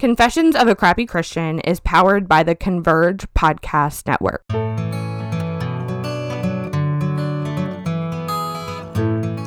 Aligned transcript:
Confessions 0.00 0.56
of 0.56 0.66
a 0.66 0.74
Crappy 0.74 1.04
Christian 1.04 1.60
is 1.60 1.78
powered 1.78 2.26
by 2.26 2.42
the 2.42 2.54
Converge 2.54 3.26
Podcast 3.34 4.06
Network. 4.06 4.42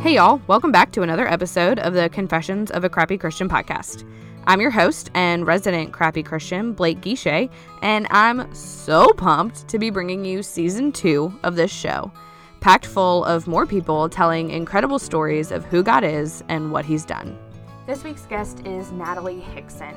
Hey, 0.04 0.13
y'all, 0.13 0.39
welcome 0.46 0.71
back 0.71 0.92
to 0.92 1.02
another 1.02 1.28
episode 1.28 1.79
of 1.79 1.96
the 1.96 2.08
Confessions 2.10 2.70
of 2.70 2.84
a 2.84 2.89
Crappy 2.89 3.18
Christian 3.18 3.50
podcast. 3.50 4.08
I'm 4.46 4.62
your 4.62 4.70
host 4.70 5.10
and 5.16 5.47
resident 5.47 5.92
crappy 5.92 6.21
Christian, 6.21 6.74
Blake 6.74 7.02
Guichet, 7.02 7.50
and 7.82 8.06
I'm 8.12 8.54
so 8.54 9.12
pumped 9.14 9.68
to 9.70 9.80
be 9.80 9.90
bringing 9.90 10.24
you 10.24 10.44
season 10.44 10.92
two 10.92 11.34
of 11.42 11.56
this 11.56 11.72
show, 11.72 12.12
packed 12.60 12.86
full 12.86 13.26
of 13.26 13.48
more 13.48 13.66
people 13.66 14.08
telling 14.08 14.52
incredible 14.52 15.00
stories 15.00 15.52
of 15.52 15.66
who 15.66 15.82
God 15.82 16.04
is 16.04 16.44
and 16.48 16.72
what 16.72 16.86
He's 16.86 17.06
done. 17.06 17.40
This 17.88 18.04
week's 18.04 18.28
guest 18.28 18.66
is 18.68 18.92
Natalie 18.92 19.40
Hickson. 19.40 19.96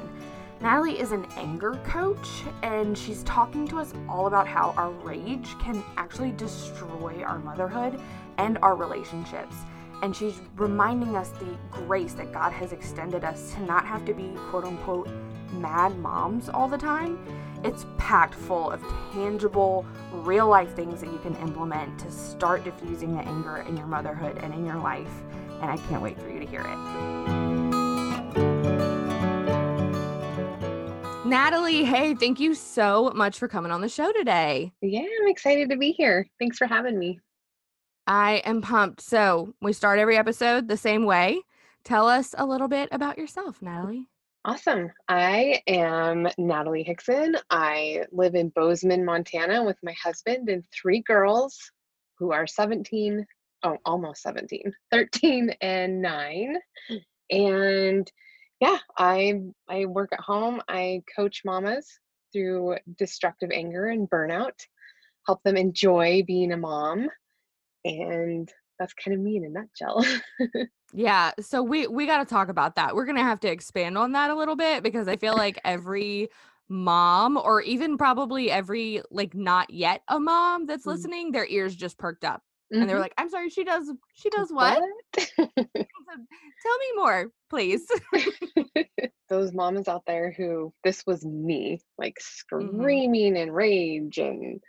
Natalie 0.61 0.98
is 0.98 1.12
an 1.12 1.27
anger 1.36 1.79
coach, 1.84 2.42
and 2.62 2.97
she's 2.97 3.23
talking 3.24 3.69
to 3.69 3.78
us 3.78 3.92
all 4.09 4.27
about 4.27 4.48
how 4.48 4.73
our 4.78 4.91
rage 4.91 5.55
can 5.60 5.84
actually 5.98 6.33
destroy 6.33 7.23
our 7.23 7.38
motherhood 7.38 8.01
and 8.38 8.56
our 8.62 8.74
relationships. 8.74 9.55
And 10.02 10.16
she's 10.16 10.41
reminding 10.56 11.14
us 11.14 11.28
the 11.30 11.56
grace 11.70 12.14
that 12.14 12.33
God 12.33 12.52
has 12.52 12.73
extended 12.73 13.23
us 13.23 13.52
to 13.55 13.62
not 13.62 13.87
have 13.87 14.05
to 14.06 14.14
be 14.14 14.33
quote 14.50 14.64
unquote 14.64 15.09
mad 15.52 15.97
moms 15.98 16.48
all 16.48 16.69
the 16.69 16.78
time. 16.78 17.19
It's 17.62 17.86
packed 17.98 18.34
full 18.34 18.70
of 18.70 18.83
tangible, 19.12 19.84
real 20.12 20.48
life 20.48 20.75
things 20.75 21.00
that 21.00 21.11
you 21.11 21.19
can 21.19 21.34
implement 21.36 21.98
to 22.00 22.11
start 22.11 22.64
diffusing 22.64 23.14
the 23.14 23.23
anger 23.23 23.59
in 23.69 23.77
your 23.77 23.86
motherhood 23.86 24.38
and 24.38 24.55
in 24.55 24.64
your 24.64 24.78
life. 24.78 25.23
And 25.61 25.70
I 25.70 25.77
can't 25.88 26.02
wait 26.02 26.20
for 26.20 26.28
you 26.28 26.41
to 26.41 26.47
hear 26.47 26.61
it. 26.61 27.35
Natalie, 31.26 31.82
hey, 31.82 32.14
thank 32.14 32.38
you 32.38 32.54
so 32.54 33.10
much 33.12 33.36
for 33.36 33.48
coming 33.48 33.72
on 33.72 33.80
the 33.80 33.88
show 33.88 34.12
today. 34.12 34.72
Yeah, 34.80 35.00
I'm 35.00 35.27
excited 35.27 35.68
to 35.70 35.77
be 35.77 35.91
here. 35.91 36.24
Thanks 36.38 36.56
for 36.56 36.68
having 36.68 36.96
me. 36.96 37.18
I 38.06 38.42
am 38.44 38.62
pumped. 38.62 39.00
So, 39.00 39.52
we 39.60 39.72
start 39.72 39.98
every 39.98 40.16
episode 40.16 40.68
the 40.68 40.77
same 40.77 41.05
way. 41.05 41.41
Tell 41.83 42.08
us 42.08 42.33
a 42.38 42.46
little 42.46 42.68
bit 42.68 42.88
about 42.92 43.18
yourself, 43.18 43.60
Natalie. 43.60 44.06
Awesome. 44.44 44.92
I 45.08 45.62
am 45.66 46.28
Natalie 46.38 46.84
Hickson. 46.84 47.36
I 47.50 48.05
live 48.12 48.36
in 48.36 48.50
Bozeman, 48.50 49.05
Montana 49.05 49.64
with 49.64 49.78
my 49.83 49.96
husband 50.00 50.48
and 50.48 50.62
three 50.72 51.00
girls 51.02 51.58
who 52.18 52.30
are 52.30 52.46
17, 52.46 53.27
oh, 53.64 53.77
almost 53.84 54.22
17, 54.22 54.72
13 54.92 55.50
and 55.61 56.00
9. 56.00 56.56
Hmm. 56.88 56.96
And 57.36 58.12
yeah, 58.60 58.78
I 58.96 59.40
I 59.68 59.84
work 59.86 60.12
at 60.12 60.20
home. 60.20 60.60
I 60.68 61.02
coach 61.14 61.42
mamas 61.44 61.86
through 62.32 62.76
destructive 62.98 63.50
anger 63.52 63.86
and 63.86 64.08
burnout, 64.08 64.58
help 65.26 65.42
them 65.42 65.56
enjoy 65.56 66.22
being 66.26 66.52
a 66.52 66.56
mom, 66.56 67.08
and 67.84 68.50
that's 68.78 68.94
kind 68.94 69.14
of 69.14 69.20
me 69.20 69.36
in 69.36 69.44
a 69.44 69.48
nutshell. 69.48 70.04
yeah, 70.94 71.32
so 71.40 71.62
we 71.62 71.86
we 71.86 72.06
got 72.06 72.18
to 72.18 72.24
talk 72.24 72.48
about 72.48 72.77
that. 72.77 72.94
We're 72.94 73.04
going 73.04 73.16
to 73.16 73.22
have 73.22 73.40
to 73.40 73.50
expand 73.50 73.98
on 73.98 74.12
that 74.12 74.30
a 74.30 74.34
little 74.34 74.56
bit 74.56 74.82
because 74.82 75.08
I 75.08 75.16
feel 75.16 75.34
like 75.34 75.60
every 75.64 76.28
mom 76.68 77.36
or 77.36 77.62
even 77.62 77.96
probably 77.96 78.50
every 78.50 79.00
like 79.10 79.34
not 79.34 79.70
yet 79.70 80.02
a 80.08 80.18
mom 80.18 80.66
that's 80.66 80.84
mm. 80.84 80.92
listening, 80.92 81.32
their 81.32 81.46
ears 81.46 81.77
just 81.77 81.98
perked 81.98 82.24
up. 82.24 82.42
Mm-hmm. 82.72 82.80
And 82.80 82.90
they're 82.90 83.00
like, 83.00 83.14
"I'm 83.18 83.28
sorry, 83.28 83.50
she 83.50 83.64
does 83.64 83.90
she 84.14 84.30
does 84.30 84.50
what?" 84.50 84.80
what? 85.36 85.68
Tell 86.17 86.78
me 86.78 86.86
more, 86.97 87.31
please. 87.50 87.86
Those 89.28 89.53
moms 89.53 89.89
out 89.89 90.03
there 90.06 90.33
who 90.36 90.73
this 90.84 91.05
was 91.06 91.25
me, 91.25 91.81
like 91.98 92.14
mm-hmm. 92.14 92.77
screaming 92.77 93.34
mm-hmm. 93.34 93.42
in 93.42 93.53
rage 93.53 94.19
and 94.19 94.61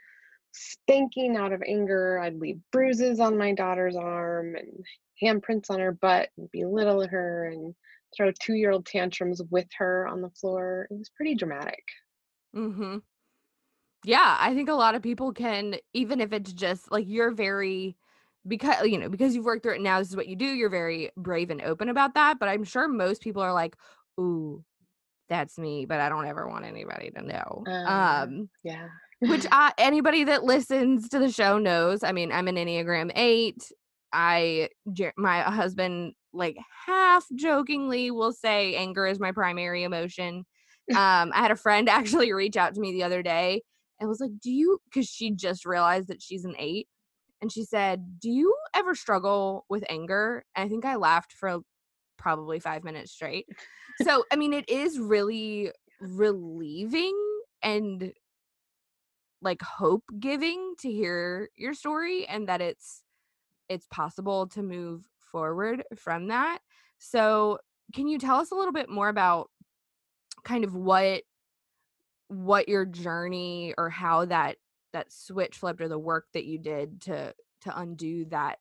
spanking 0.51 1.37
out 1.37 1.53
of 1.53 1.61
anger. 1.65 2.19
I'd 2.19 2.39
leave 2.39 2.59
bruises 2.71 3.19
on 3.19 3.37
my 3.37 3.53
daughter's 3.53 3.95
arm 3.95 4.55
and 4.55 4.83
handprints 5.21 5.69
on 5.69 5.79
her 5.79 5.91
butt 5.91 6.29
and 6.37 6.49
belittle 6.51 7.07
her 7.07 7.45
and 7.45 7.75
throw 8.15 8.31
two 8.31 8.53
year 8.53 8.71
old 8.71 8.85
tantrums 8.85 9.41
with 9.49 9.67
her 9.77 10.07
on 10.07 10.21
the 10.21 10.29
floor. 10.29 10.87
It 10.89 10.97
was 10.97 11.11
pretty 11.15 11.35
dramatic. 11.35 11.83
Mm-hmm. 12.55 12.97
Yeah, 14.05 14.37
I 14.39 14.53
think 14.53 14.69
a 14.69 14.73
lot 14.73 14.95
of 14.95 15.01
people 15.01 15.33
can, 15.33 15.75
even 15.93 16.21
if 16.21 16.31
it's 16.31 16.53
just 16.53 16.91
like 16.91 17.05
you're 17.07 17.31
very 17.31 17.97
because 18.47 18.87
you 18.87 18.97
know 18.97 19.09
because 19.09 19.35
you've 19.35 19.45
worked 19.45 19.63
through 19.63 19.75
it 19.75 19.81
now 19.81 19.99
this 19.99 20.09
is 20.09 20.15
what 20.15 20.27
you 20.27 20.35
do 20.35 20.45
you're 20.45 20.69
very 20.69 21.09
brave 21.17 21.49
and 21.49 21.61
open 21.61 21.89
about 21.89 22.13
that 22.13 22.39
but 22.39 22.49
i'm 22.49 22.63
sure 22.63 22.87
most 22.87 23.21
people 23.21 23.41
are 23.41 23.53
like 23.53 23.75
ooh 24.19 24.63
that's 25.29 25.57
me 25.57 25.85
but 25.85 25.99
i 25.99 26.09
don't 26.09 26.25
ever 26.25 26.47
want 26.47 26.65
anybody 26.65 27.11
to 27.11 27.21
know. 27.21 27.63
Um, 27.67 27.87
um 27.87 28.49
yeah. 28.63 28.87
which 29.19 29.45
I, 29.51 29.73
anybody 29.77 30.23
that 30.25 30.43
listens 30.43 31.09
to 31.09 31.19
the 31.19 31.31
show 31.31 31.57
knows 31.57 32.03
i 32.03 32.11
mean 32.11 32.31
i'm 32.31 32.47
an 32.47 32.55
enneagram 32.55 33.11
8 33.15 33.71
i 34.13 34.69
my 35.17 35.41
husband 35.41 36.13
like 36.33 36.57
half 36.85 37.25
jokingly 37.35 38.11
will 38.11 38.31
say 38.31 38.75
anger 38.75 39.07
is 39.07 39.19
my 39.19 39.31
primary 39.31 39.83
emotion. 39.83 40.45
Um 40.91 41.33
i 41.33 41.39
had 41.39 41.51
a 41.51 41.57
friend 41.57 41.89
actually 41.89 42.31
reach 42.31 42.55
out 42.55 42.73
to 42.75 42.79
me 42.79 42.93
the 42.93 43.03
other 43.03 43.21
day 43.21 43.61
and 43.99 44.07
was 44.07 44.21
like 44.21 44.31
do 44.41 44.49
you 44.49 44.79
because 44.85 45.05
she 45.09 45.31
just 45.31 45.65
realized 45.65 46.07
that 46.07 46.21
she's 46.21 46.45
an 46.45 46.55
8 46.57 46.87
and 47.41 47.51
she 47.51 47.63
said, 47.63 48.19
Do 48.19 48.29
you 48.29 48.55
ever 48.75 48.95
struggle 48.95 49.65
with 49.69 49.83
anger? 49.89 50.43
And 50.55 50.65
I 50.65 50.69
think 50.69 50.85
I 50.85 50.95
laughed 50.95 51.33
for 51.33 51.59
probably 52.17 52.59
five 52.59 52.83
minutes 52.83 53.11
straight. 53.11 53.47
so, 54.03 54.23
I 54.31 54.35
mean, 54.35 54.53
it 54.53 54.69
is 54.69 54.99
really 54.99 55.71
relieving 55.99 57.17
and 57.61 58.13
like 59.41 59.61
hope 59.61 60.03
giving 60.19 60.73
to 60.79 60.91
hear 60.91 61.49
your 61.55 61.73
story 61.73 62.25
and 62.27 62.47
that 62.49 62.61
it's 62.61 63.03
it's 63.69 63.85
possible 63.87 64.47
to 64.47 64.63
move 64.63 65.03
forward 65.31 65.83
from 65.95 66.27
that. 66.27 66.59
So, 66.97 67.59
can 67.93 68.07
you 68.07 68.17
tell 68.17 68.37
us 68.37 68.51
a 68.51 68.55
little 68.55 68.73
bit 68.73 68.89
more 68.89 69.09
about 69.09 69.49
kind 70.43 70.63
of 70.63 70.75
what 70.75 71.23
what 72.29 72.67
your 72.67 72.85
journey 72.85 73.73
or 73.77 73.89
how 73.89 74.25
that 74.25 74.57
that 74.97 75.13
switch 75.13 75.57
flipped 75.57 75.79
or 75.79 75.87
the 75.87 75.99
work 75.99 76.25
that 76.33 76.45
you 76.45 76.57
did 76.57 77.01
to 77.01 77.31
to 77.61 77.79
undo 77.79 78.25
that 78.25 78.57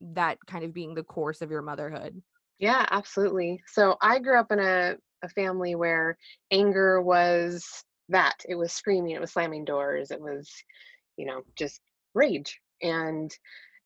that 0.00 0.38
kind 0.46 0.64
of 0.64 0.72
being 0.72 0.94
the 0.94 1.02
course 1.02 1.42
of 1.42 1.50
your 1.50 1.62
motherhood? 1.62 2.22
Yeah 2.60 2.86
absolutely. 2.90 3.60
So 3.66 3.96
i 4.00 4.20
grew 4.20 4.38
up 4.38 4.52
in 4.52 4.60
a, 4.60 4.96
a 5.22 5.28
family 5.30 5.74
where 5.74 6.16
anger 6.52 7.02
was 7.02 7.66
that. 8.08 8.34
It 8.48 8.54
was 8.54 8.72
screaming 8.72 9.16
it 9.16 9.20
was 9.20 9.32
slamming 9.32 9.64
doors 9.64 10.12
it 10.12 10.20
was 10.20 10.48
you 11.16 11.26
know 11.26 11.42
just 11.56 11.80
rage. 12.14 12.60
And 12.82 13.34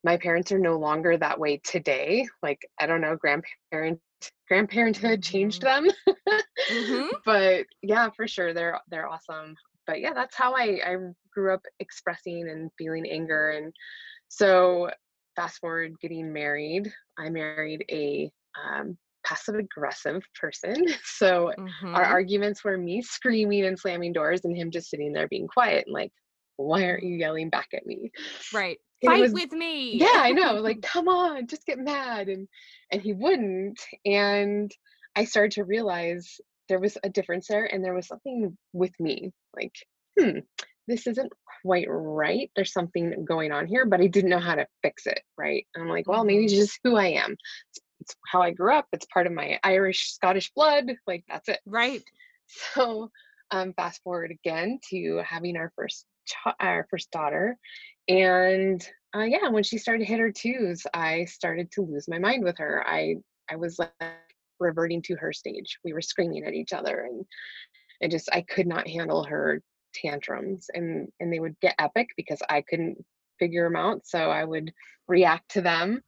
my 0.04 0.18
parents 0.18 0.52
are 0.52 0.58
no 0.58 0.76
longer 0.78 1.16
that 1.16 1.40
way 1.40 1.60
today. 1.64 2.28
Like 2.42 2.60
i 2.78 2.86
don't 2.86 3.00
know 3.00 3.16
grandparent 3.16 4.00
grandparenthood 4.50 5.22
changed 5.22 5.62
mm-hmm. 5.62 5.86
them. 5.86 6.16
Mm-hmm. 6.70 7.08
but 7.26 7.66
yeah 7.82 8.08
for 8.16 8.26
sure 8.26 8.54
they're 8.54 8.80
they're 8.88 9.06
awesome 9.06 9.54
but 9.86 10.00
yeah, 10.00 10.12
that's 10.14 10.36
how 10.36 10.54
I, 10.54 10.80
I 10.84 10.96
grew 11.32 11.54
up 11.54 11.62
expressing 11.80 12.48
and 12.48 12.70
feeling 12.78 13.06
anger. 13.10 13.50
And 13.50 13.72
so, 14.28 14.90
fast 15.36 15.58
forward 15.58 15.92
getting 16.00 16.32
married, 16.32 16.92
I 17.18 17.30
married 17.30 17.84
a 17.90 18.30
um, 18.62 18.96
passive 19.24 19.56
aggressive 19.56 20.22
person. 20.40 20.86
So, 21.04 21.52
mm-hmm. 21.58 21.94
our 21.94 22.04
arguments 22.04 22.64
were 22.64 22.78
me 22.78 23.02
screaming 23.02 23.64
and 23.64 23.78
slamming 23.78 24.12
doors 24.12 24.40
and 24.44 24.56
him 24.56 24.70
just 24.70 24.90
sitting 24.90 25.12
there 25.12 25.28
being 25.28 25.48
quiet 25.48 25.84
and 25.86 25.94
like, 25.94 26.12
why 26.56 26.84
aren't 26.84 27.02
you 27.02 27.16
yelling 27.16 27.50
back 27.50 27.68
at 27.74 27.86
me? 27.86 28.10
Right. 28.52 28.78
And 29.02 29.12
Fight 29.12 29.20
was, 29.20 29.32
with 29.32 29.52
me. 29.52 29.96
Yeah, 29.96 30.14
I 30.14 30.32
know. 30.32 30.54
Like, 30.54 30.82
come 30.82 31.08
on, 31.08 31.46
just 31.46 31.66
get 31.66 31.78
mad. 31.78 32.28
And 32.28 32.48
and 32.90 33.02
he 33.02 33.12
wouldn't. 33.12 33.80
And 34.04 34.70
I 35.16 35.24
started 35.24 35.52
to 35.52 35.64
realize 35.64 36.40
there 36.68 36.80
was 36.80 36.96
a 37.02 37.08
difference 37.08 37.48
there 37.48 37.66
and 37.72 37.84
there 37.84 37.94
was 37.94 38.06
something 38.06 38.56
with 38.72 38.92
me 38.98 39.32
like 39.56 39.74
hmm 40.18 40.38
this 40.86 41.06
isn't 41.06 41.32
quite 41.62 41.86
right. 41.88 42.50
There's 42.54 42.74
something 42.74 43.24
going 43.24 43.52
on 43.52 43.66
here 43.66 43.86
but 43.86 44.00
i 44.00 44.06
didn't 44.06 44.30
know 44.30 44.38
how 44.38 44.54
to 44.54 44.66
fix 44.82 45.06
it 45.06 45.20
right? 45.38 45.66
And 45.74 45.82
i'm 45.82 45.90
like 45.90 46.08
well 46.08 46.24
maybe 46.24 46.44
it's 46.44 46.52
mm-hmm. 46.52 46.62
just 46.62 46.80
who 46.84 46.96
i 46.96 47.06
am. 47.06 47.32
It's, 47.70 47.80
it's 48.00 48.16
how 48.26 48.42
i 48.42 48.50
grew 48.50 48.74
up. 48.74 48.86
It's 48.92 49.06
part 49.12 49.26
of 49.26 49.32
my 49.32 49.58
irish 49.62 50.12
scottish 50.12 50.52
blood. 50.54 50.92
Like 51.06 51.24
that's 51.28 51.48
it. 51.48 51.60
Right. 51.66 52.02
So 52.74 53.10
um, 53.50 53.72
fast 53.72 54.02
forward 54.02 54.30
again 54.30 54.78
to 54.90 55.22
having 55.24 55.56
our 55.56 55.72
first 55.76 56.04
ch- 56.26 56.54
our 56.60 56.86
first 56.90 57.10
daughter 57.10 57.56
and 58.06 58.86
uh, 59.16 59.22
yeah 59.22 59.48
when 59.48 59.62
she 59.62 59.78
started 59.78 60.00
to 60.00 60.04
hit 60.04 60.20
her 60.20 60.30
twos 60.30 60.82
i 60.92 61.24
started 61.24 61.70
to 61.72 61.80
lose 61.82 62.06
my 62.06 62.18
mind 62.18 62.44
with 62.44 62.58
her. 62.58 62.84
I 62.86 63.16
i 63.50 63.56
was 63.56 63.78
like 63.78 63.90
reverting 64.60 65.02
to 65.02 65.16
her 65.16 65.32
stage. 65.32 65.78
We 65.84 65.92
were 65.92 66.02
screaming 66.02 66.44
at 66.44 66.54
each 66.54 66.72
other 66.72 67.00
and 67.10 67.24
I 68.02 68.08
just 68.08 68.28
I 68.32 68.42
could 68.42 68.66
not 68.66 68.88
handle 68.88 69.24
her 69.24 69.62
tantrums 69.94 70.66
and 70.74 71.08
and 71.20 71.32
they 71.32 71.38
would 71.40 71.58
get 71.60 71.74
epic 71.78 72.08
because 72.16 72.40
I 72.48 72.62
couldn't 72.62 73.04
figure 73.38 73.64
them 73.64 73.76
out. 73.76 74.06
So 74.06 74.18
I 74.30 74.44
would 74.44 74.72
react 75.08 75.50
to 75.52 75.60
them. 75.62 76.02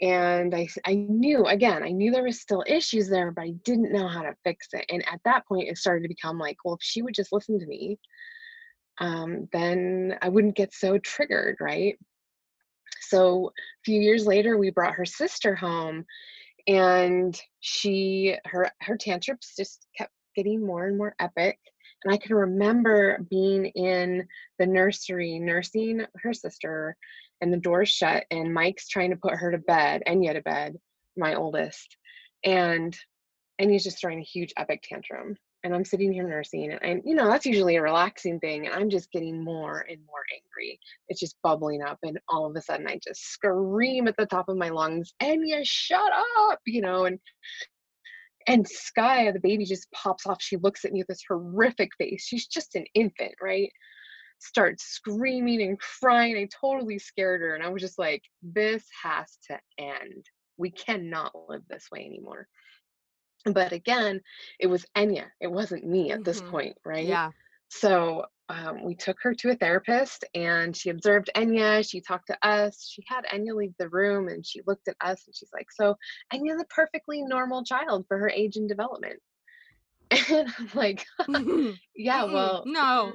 and 0.00 0.54
I, 0.54 0.68
I 0.86 0.94
knew 0.94 1.46
again 1.46 1.82
i 1.82 1.90
knew 1.90 2.12
there 2.12 2.22
was 2.22 2.40
still 2.40 2.64
issues 2.66 3.08
there 3.08 3.30
but 3.32 3.42
i 3.42 3.50
didn't 3.64 3.92
know 3.92 4.06
how 4.08 4.22
to 4.22 4.36
fix 4.44 4.68
it 4.72 4.84
and 4.88 5.04
at 5.12 5.20
that 5.24 5.46
point 5.46 5.68
it 5.68 5.76
started 5.76 6.02
to 6.02 6.08
become 6.08 6.38
like 6.38 6.56
well 6.64 6.74
if 6.74 6.82
she 6.82 7.02
would 7.02 7.14
just 7.14 7.32
listen 7.32 7.58
to 7.58 7.66
me 7.66 7.98
um, 9.00 9.48
then 9.52 10.16
i 10.22 10.28
wouldn't 10.28 10.56
get 10.56 10.72
so 10.72 10.98
triggered 10.98 11.56
right 11.60 11.98
so 13.00 13.48
a 13.48 13.82
few 13.84 14.00
years 14.00 14.26
later 14.26 14.56
we 14.56 14.70
brought 14.70 14.94
her 14.94 15.04
sister 15.04 15.54
home 15.54 16.04
and 16.68 17.40
she 17.60 18.36
her 18.44 18.70
her 18.80 18.96
tantrums 18.96 19.54
just 19.56 19.86
kept 19.96 20.12
getting 20.36 20.64
more 20.64 20.86
and 20.86 20.96
more 20.96 21.14
epic 21.18 21.58
and 22.04 22.14
i 22.14 22.16
can 22.16 22.36
remember 22.36 23.18
being 23.30 23.66
in 23.66 24.28
the 24.58 24.66
nursery 24.66 25.38
nursing 25.40 26.04
her 26.22 26.32
sister 26.32 26.96
and 27.40 27.52
the 27.52 27.58
door's 27.58 27.88
shut 27.88 28.24
and 28.30 28.52
Mike's 28.52 28.88
trying 28.88 29.10
to 29.10 29.16
put 29.16 29.34
her 29.34 29.52
to 29.52 29.58
bed, 29.58 30.02
and 30.06 30.24
yet 30.24 30.34
to 30.34 30.42
bed, 30.42 30.76
my 31.16 31.34
oldest. 31.34 31.96
And 32.44 32.96
and 33.58 33.70
he's 33.70 33.82
just 33.82 34.00
throwing 34.00 34.20
a 34.20 34.24
huge 34.24 34.52
epic 34.56 34.84
tantrum. 34.88 35.36
And 35.64 35.74
I'm 35.74 35.84
sitting 35.84 36.12
here 36.12 36.26
nursing 36.26 36.70
and, 36.70 36.82
and 36.82 37.02
you 37.04 37.14
know, 37.14 37.28
that's 37.28 37.44
usually 37.44 37.76
a 37.76 37.82
relaxing 37.82 38.38
thing. 38.38 38.66
And 38.66 38.74
I'm 38.74 38.90
just 38.90 39.10
getting 39.10 39.42
more 39.42 39.84
and 39.90 39.98
more 40.06 40.22
angry. 40.32 40.78
It's 41.08 41.20
just 41.20 41.36
bubbling 41.42 41.82
up. 41.82 41.98
And 42.04 42.18
all 42.28 42.46
of 42.46 42.54
a 42.56 42.62
sudden 42.62 42.86
I 42.86 43.00
just 43.02 43.24
scream 43.32 44.06
at 44.06 44.16
the 44.16 44.26
top 44.26 44.48
of 44.48 44.56
my 44.56 44.68
lungs, 44.68 45.12
Enya, 45.20 45.60
shut 45.64 46.12
up, 46.48 46.60
you 46.64 46.80
know, 46.80 47.06
and 47.06 47.18
and 48.48 48.66
Sky, 48.66 49.30
the 49.30 49.40
baby, 49.40 49.66
just 49.66 49.92
pops 49.92 50.26
off. 50.26 50.40
She 50.40 50.56
looks 50.56 50.84
at 50.84 50.92
me 50.92 51.00
with 51.00 51.08
this 51.08 51.22
horrific 51.28 51.90
face. 51.98 52.24
She's 52.26 52.46
just 52.46 52.76
an 52.76 52.86
infant, 52.94 53.34
right? 53.42 53.70
Starts 54.38 54.84
screaming 54.84 55.60
and 55.60 55.78
crying. 55.78 56.34
I 56.36 56.48
totally 56.58 56.98
scared 56.98 57.42
her. 57.42 57.54
And 57.54 57.62
I 57.62 57.68
was 57.68 57.82
just 57.82 57.98
like, 57.98 58.22
this 58.42 58.84
has 59.02 59.36
to 59.50 59.58
end. 59.78 60.24
We 60.56 60.70
cannot 60.70 61.32
live 61.48 61.62
this 61.68 61.88
way 61.92 62.06
anymore. 62.06 62.48
But 63.52 63.72
again, 63.72 64.20
it 64.58 64.66
was 64.66 64.86
Enya. 64.96 65.26
It 65.40 65.50
wasn't 65.50 65.86
me 65.86 66.10
at 66.10 66.16
mm-hmm. 66.16 66.24
this 66.24 66.40
point, 66.40 66.76
right? 66.84 67.06
Yeah. 67.06 67.30
So 67.68 68.24
um, 68.48 68.82
we 68.82 68.94
took 68.94 69.18
her 69.22 69.34
to 69.34 69.50
a 69.50 69.54
therapist 69.54 70.24
and 70.34 70.74
she 70.74 70.90
observed 70.90 71.30
Enya. 71.36 71.88
She 71.88 72.00
talked 72.00 72.28
to 72.28 72.46
us. 72.46 72.88
She 72.90 73.02
had 73.06 73.26
Enya 73.26 73.54
leave 73.54 73.74
the 73.78 73.90
room 73.90 74.28
and 74.28 74.44
she 74.44 74.62
looked 74.66 74.88
at 74.88 74.96
us 75.02 75.22
and 75.26 75.34
she's 75.34 75.50
like, 75.52 75.70
So 75.70 75.96
Enya's 76.32 76.60
a 76.60 76.66
perfectly 76.66 77.22
normal 77.22 77.62
child 77.64 78.06
for 78.08 78.18
her 78.18 78.30
age 78.30 78.56
and 78.56 78.68
development. 78.68 79.20
And 80.30 80.48
I'm 80.58 80.70
like, 80.72 81.04
yeah, 81.96 82.24
well, 82.24 82.62
no. 82.64 83.12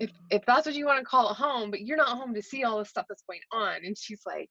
If 0.00 0.10
if 0.30 0.46
that's 0.46 0.64
what 0.64 0.74
you 0.74 0.86
want 0.86 1.00
to 1.00 1.04
call 1.04 1.30
it 1.30 1.36
home, 1.36 1.70
but 1.70 1.82
you're 1.82 1.98
not 1.98 2.16
home 2.16 2.32
to 2.32 2.42
see 2.42 2.64
all 2.64 2.78
the 2.78 2.86
stuff 2.86 3.04
that's 3.08 3.24
going 3.28 3.40
on. 3.52 3.84
And 3.84 3.96
she's 3.96 4.22
like, 4.24 4.48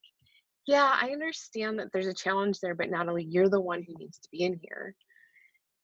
yeah, 0.67 0.97
I 1.01 1.09
understand 1.09 1.79
that 1.79 1.87
there's 1.93 2.07
a 2.07 2.13
challenge 2.13 2.59
there, 2.59 2.75
but 2.75 2.89
Natalie, 2.89 3.27
you're 3.29 3.49
the 3.49 3.61
one 3.61 3.83
who 3.83 3.93
needs 3.97 4.17
to 4.19 4.29
be 4.31 4.43
in 4.43 4.59
here. 4.61 4.95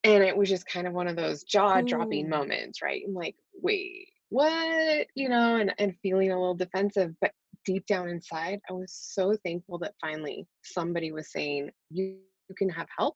And 0.04 0.24
it 0.24 0.36
was 0.36 0.50
just 0.50 0.66
kind 0.66 0.88
of 0.88 0.94
one 0.94 1.08
of 1.08 1.16
those 1.16 1.44
jaw 1.44 1.82
dropping 1.82 2.26
mm. 2.26 2.30
moments, 2.30 2.82
right? 2.82 3.04
I'm 3.06 3.14
like, 3.14 3.36
wait, 3.62 4.08
what? 4.30 5.08
You 5.16 5.30
know, 5.30 5.58
and, 5.58 5.74
and 5.78 5.96
feeling 6.02 6.32
a 6.32 6.40
little 6.40 6.56
defensive. 6.56 7.14
But 7.22 7.32
deep 7.66 7.86
down 7.86 8.10
inside, 8.10 8.60
I 8.68 8.74
was 8.74 8.92
so 8.92 9.36
thankful 9.46 9.78
that 9.80 9.94
finally 10.02 10.48
somebody 10.64 11.12
was 11.12 11.32
saying, 11.32 11.70
you, 11.92 12.18
you 12.50 12.56
can 12.56 12.70
have 12.70 12.88
help 12.98 13.16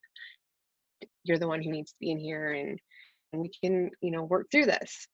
you're 1.26 1.40
the 1.40 1.48
one 1.48 1.62
who 1.62 1.72
needs 1.72 1.92
to 1.92 1.98
be 2.00 2.12
in 2.12 2.20
here 2.20 2.54
and, 2.54 2.80
and 3.34 3.42
we 3.42 3.52
can 3.64 3.90
you 4.02 4.12
know 4.12 4.24
work 4.24 4.48
through 4.52 4.66
this 4.66 5.08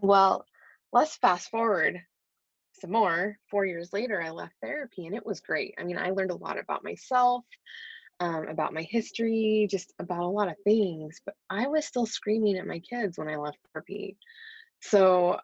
well 0.00 0.44
let's 0.92 1.16
fast 1.16 1.50
forward 1.50 2.00
some 2.80 2.92
more 2.92 3.36
four 3.50 3.64
years 3.64 3.92
later 3.92 4.20
i 4.20 4.30
left 4.30 4.54
therapy 4.62 5.06
and 5.06 5.14
it 5.14 5.24
was 5.24 5.40
great. 5.40 5.74
I 5.78 5.84
mean 5.84 5.98
i 5.98 6.10
learned 6.10 6.30
a 6.30 6.36
lot 6.36 6.58
about 6.58 6.84
myself 6.84 7.44
um, 8.20 8.48
about 8.48 8.74
my 8.74 8.82
history 8.82 9.68
just 9.70 9.92
about 9.98 10.22
a 10.22 10.26
lot 10.26 10.48
of 10.48 10.56
things 10.64 11.20
but 11.24 11.34
i 11.50 11.66
was 11.66 11.84
still 11.84 12.06
screaming 12.06 12.56
at 12.56 12.66
my 12.66 12.80
kids 12.80 13.18
when 13.18 13.28
i 13.28 13.36
left 13.36 13.58
therapy. 13.72 14.16
So 14.80 15.38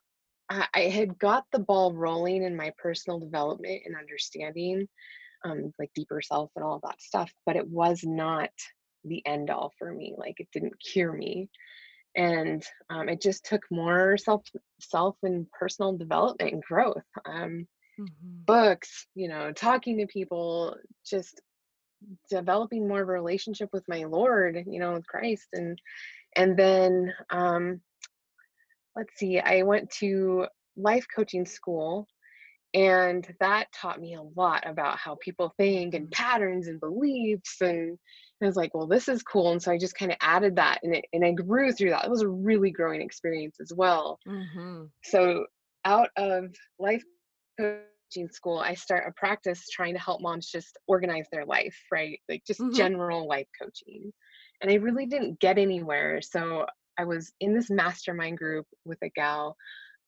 I, 0.48 0.66
I 0.74 0.80
had 0.82 1.18
got 1.18 1.44
the 1.52 1.58
ball 1.58 1.92
rolling 1.92 2.42
in 2.42 2.56
my 2.56 2.72
personal 2.78 3.18
development 3.18 3.82
and 3.84 3.96
understanding 3.96 4.88
um, 5.44 5.72
like 5.78 5.90
deeper 5.94 6.20
self 6.22 6.50
and 6.56 6.64
all 6.64 6.80
that 6.84 7.00
stuff 7.00 7.32
but 7.46 7.56
it 7.56 7.68
was 7.68 8.02
not 8.04 8.50
the 9.04 9.24
end 9.26 9.50
all 9.50 9.72
for 9.78 9.92
me 9.92 10.14
like 10.16 10.40
it 10.40 10.48
didn't 10.52 10.80
cure 10.80 11.12
me 11.12 11.50
and 12.16 12.64
um, 12.90 13.08
it 13.08 13.20
just 13.20 13.44
took 13.44 13.62
more 13.70 14.16
self 14.16 14.42
self 14.80 15.16
and 15.22 15.50
personal 15.50 15.96
development 15.96 16.52
and 16.52 16.62
growth 16.62 17.02
um, 17.26 17.66
mm-hmm. 17.98 18.04
books 18.46 19.06
you 19.14 19.28
know 19.28 19.52
talking 19.52 19.98
to 19.98 20.06
people 20.06 20.76
just 21.08 21.40
developing 22.28 22.86
more 22.86 23.02
of 23.02 23.08
a 23.08 23.12
relationship 23.12 23.68
with 23.72 23.84
my 23.88 24.04
lord 24.04 24.62
you 24.66 24.78
know 24.78 24.92
with 24.92 25.06
christ 25.06 25.46
and 25.52 25.78
and 26.36 26.56
then 26.56 27.12
um 27.30 27.80
let's 28.94 29.16
see 29.16 29.38
i 29.38 29.62
went 29.62 29.90
to 29.90 30.46
life 30.76 31.06
coaching 31.14 31.46
school 31.46 32.06
and 32.74 33.26
that 33.38 33.72
taught 33.72 34.00
me 34.00 34.14
a 34.14 34.22
lot 34.36 34.68
about 34.68 34.98
how 34.98 35.16
people 35.20 35.54
think 35.56 35.94
and 35.94 36.06
mm-hmm. 36.06 36.22
patterns 36.22 36.66
and 36.66 36.80
beliefs 36.80 37.60
and 37.60 37.98
I 38.42 38.46
was 38.46 38.56
like, 38.56 38.74
well, 38.74 38.86
this 38.86 39.08
is 39.08 39.22
cool. 39.22 39.52
And 39.52 39.62
so 39.62 39.72
I 39.72 39.78
just 39.78 39.96
kind 39.96 40.10
of 40.10 40.18
added 40.20 40.56
that 40.56 40.80
and 40.82 40.96
it, 40.96 41.04
and 41.12 41.24
I 41.24 41.30
grew 41.32 41.72
through 41.72 41.90
that. 41.90 42.04
It 42.04 42.10
was 42.10 42.20
a 42.20 42.28
really 42.28 42.70
growing 42.70 43.00
experience 43.00 43.56
as 43.60 43.72
well. 43.74 44.18
Mm-hmm. 44.28 44.84
So 45.04 45.46
out 45.84 46.10
of 46.16 46.54
life 46.78 47.02
coaching 47.58 48.28
school, 48.30 48.58
I 48.58 48.74
start 48.74 49.04
a 49.08 49.12
practice 49.12 49.66
trying 49.68 49.94
to 49.94 50.00
help 50.00 50.20
moms 50.20 50.50
just 50.50 50.78
organize 50.86 51.26
their 51.32 51.46
life, 51.46 51.76
right? 51.90 52.18
Like 52.28 52.42
just 52.46 52.60
mm-hmm. 52.60 52.74
general 52.74 53.26
life 53.26 53.48
coaching. 53.60 54.12
And 54.60 54.70
I 54.70 54.74
really 54.74 55.06
didn't 55.06 55.40
get 55.40 55.56
anywhere. 55.56 56.20
So 56.20 56.66
I 56.98 57.04
was 57.04 57.32
in 57.40 57.54
this 57.54 57.70
mastermind 57.70 58.38
group 58.38 58.66
with 58.84 58.98
a 59.02 59.10
gal 59.10 59.56